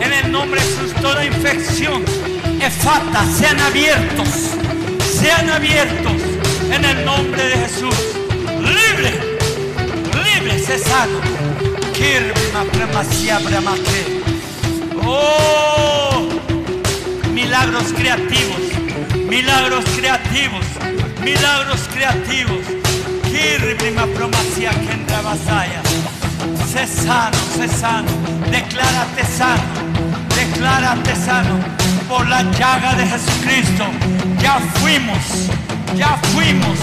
[0.00, 2.04] En el nombre de Jesús, toda infección,
[2.66, 4.28] efata, sean abiertos.
[5.20, 6.20] Sean abiertos
[6.70, 7.94] en el nombre de Jesús.
[8.60, 9.34] Libre
[10.58, 11.18] sé sano.
[15.06, 16.28] Oh,
[17.32, 18.60] milagros creativos,
[19.28, 20.64] milagros creativos,
[21.22, 22.64] milagros creativos.
[26.72, 28.10] Sé sano, sé sano,
[28.50, 29.62] declárate sano,
[30.34, 33.84] declárate sano por la llaga de Jesucristo.
[34.40, 35.18] Ya fuimos,
[35.96, 36.78] ya fuimos,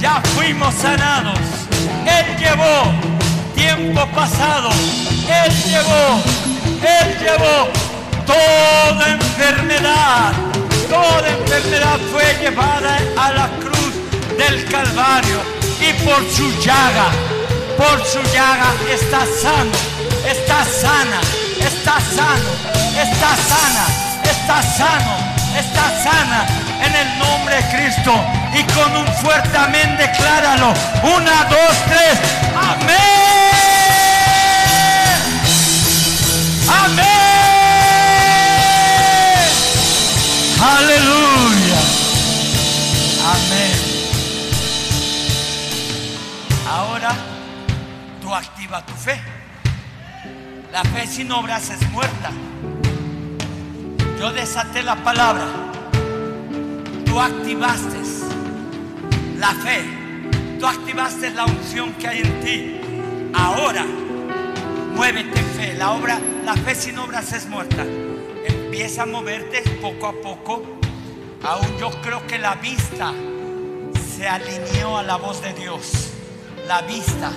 [0.00, 1.38] ya fuimos sanados.
[2.06, 2.92] Él llevó
[3.54, 4.70] tiempo pasado.
[5.28, 6.22] Él llevó,
[6.82, 7.68] Él llevó
[8.26, 10.32] toda enfermedad.
[10.88, 13.94] Toda enfermedad fue llevada a la cruz
[14.38, 15.40] del Calvario.
[15.80, 17.10] Y por su llaga,
[17.76, 19.72] por su llaga está sano,
[20.26, 21.20] está sana,
[21.60, 22.50] está sano,
[22.96, 24.05] está sana,
[24.46, 25.16] está sano,
[25.58, 26.46] está sana
[26.80, 28.12] en el nombre de Cristo.
[28.54, 30.72] Y con un fuerte amén decláralo.
[31.02, 32.20] Una, dos, tres.
[32.54, 32.96] Amén.
[36.84, 37.06] Amén.
[40.62, 41.80] Aleluya.
[43.34, 43.76] Amén.
[46.70, 47.16] Ahora
[48.22, 49.20] tú activa tu fe.
[50.70, 52.30] La fe sin obras es muerta.
[54.18, 55.66] Yo desaté la palabra
[57.16, 57.96] tú activaste
[59.38, 59.80] la fe,
[60.60, 62.80] tú activaste la unción que hay en ti.
[63.32, 63.86] Ahora,
[64.94, 65.74] muévete fe.
[65.78, 67.86] La obra, la fe sin obras es muerta.
[68.46, 70.62] Empieza a moverte poco a poco.
[71.42, 73.14] Aún yo creo que la vista
[74.14, 76.10] se alineó a la voz de Dios.
[76.66, 77.32] La vista,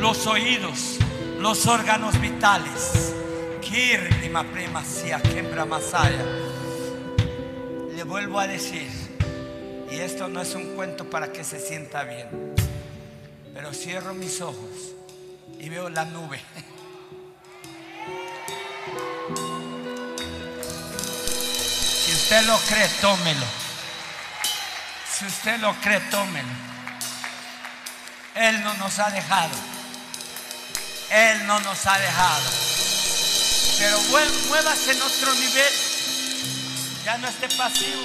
[0.00, 0.98] los oídos,
[1.40, 3.16] los órganos vitales.
[7.94, 8.88] Le vuelvo a decir,
[9.90, 12.54] y esto no es un cuento para que se sienta bien.
[13.54, 14.94] Pero cierro mis ojos
[15.58, 16.40] y veo la nube.
[22.08, 23.46] Si usted lo cree, tómelo.
[25.12, 26.48] Si usted lo cree, tómelo.
[28.34, 29.54] Él no nos ha dejado.
[31.10, 32.67] Él no nos ha dejado.
[33.78, 33.96] Pero
[34.48, 35.72] muévase otro nivel.
[37.04, 38.02] Ya no esté pasivo.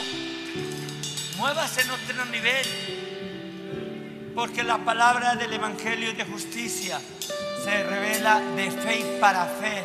[1.37, 2.65] Muévase en otro nivel.
[4.35, 7.01] Porque la palabra del Evangelio de justicia
[7.63, 9.83] se revela de fe para fe.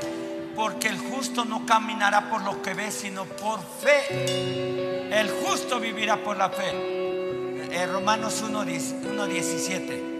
[0.55, 5.11] Porque el justo no caminará por lo que ve, sino por fe.
[5.11, 6.71] El justo vivirá por la fe.
[7.71, 10.18] Eh, Romanos 1.17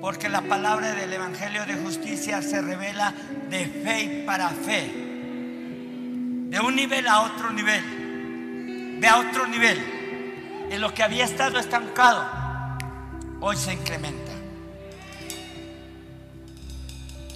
[0.00, 3.12] porque la palabra del Evangelio de justicia se revela
[3.50, 4.90] de fe para fe,
[6.48, 9.78] de un nivel a otro nivel, de a otro nivel.
[10.70, 12.24] En lo que había estado estancado,
[13.40, 14.32] hoy se incrementa.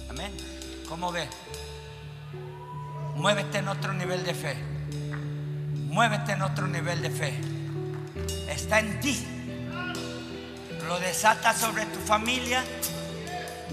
[0.09, 0.31] Amén.
[0.87, 1.27] ¿Cómo ve?
[3.15, 4.55] Muévete en otro nivel de fe.
[5.89, 7.33] Muévete en otro nivel de fe.
[8.49, 9.34] Está en ti
[10.87, 12.63] lo desata sobre tu familia,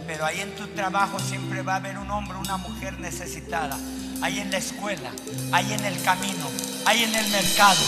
[0.06, 3.78] pero ahí en tu trabajo siempre va a haber un hombre, una mujer necesitada.
[4.20, 5.10] Ahí en la escuela,
[5.52, 6.46] ahí en el camino,
[6.86, 7.80] ahí en el mercado.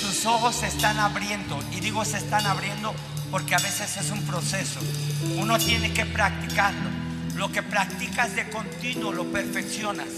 [0.00, 1.58] Tus ojos se están abriendo.
[1.72, 2.94] Y digo se están abriendo
[3.30, 4.80] porque a veces es un proceso.
[5.38, 6.90] Uno tiene que practicarlo.
[7.34, 10.08] Lo que practicas de continuo lo perfeccionas.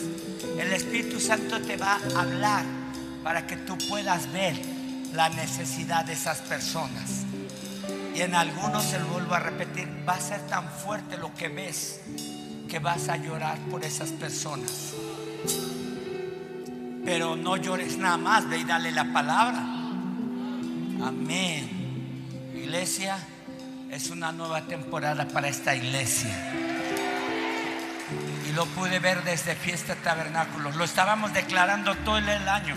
[0.59, 2.65] El Espíritu Santo te va a hablar
[3.23, 4.61] para que tú puedas ver
[5.15, 7.26] la necesidad de esas personas.
[8.17, 11.49] Y en algunos, se lo vuelvo a repetir, va a ser tan fuerte lo que
[11.49, 12.01] ves
[12.67, 14.95] que vas a llorar por esas personas.
[17.05, 19.59] Pero no llores nada más, ve y dale la palabra.
[21.05, 21.69] Amén.
[22.55, 23.19] Iglesia,
[23.91, 26.35] es una nueva temporada para esta iglesia.
[28.49, 30.75] Y lo pude ver desde Fiesta Tabernáculos.
[30.77, 32.77] Lo estábamos declarando todo el año.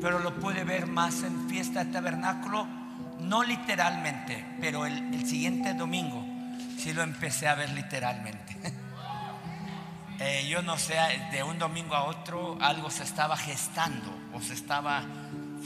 [0.00, 2.83] Pero lo pude ver más en Fiesta Tabernáculo
[3.24, 6.24] no literalmente, pero el, siguiente domingo
[6.78, 8.56] sí lo empecé a ver literalmente.
[10.20, 10.94] Eh, yo no sé,
[11.32, 15.02] de un domingo a otro algo se estaba gestando o se estaba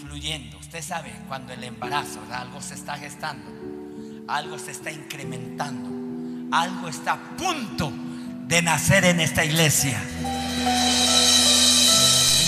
[0.00, 0.56] fluyendo.
[0.56, 3.44] Usted sabe, cuando el embarazo, algo se está gestando,
[4.26, 7.92] algo se está incrementando, algo está a punto
[8.46, 10.00] de nacer en esta iglesia.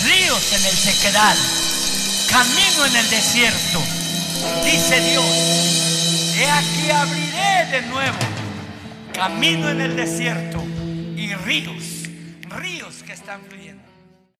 [0.03, 1.37] Ríos en el sequedal,
[2.31, 4.00] camino en el desierto
[4.63, 8.17] Dice Dios, he aquí abriré de nuevo
[9.13, 10.63] camino en el desierto
[11.15, 12.09] y ríos,
[12.49, 13.60] ríos que están fluyendo.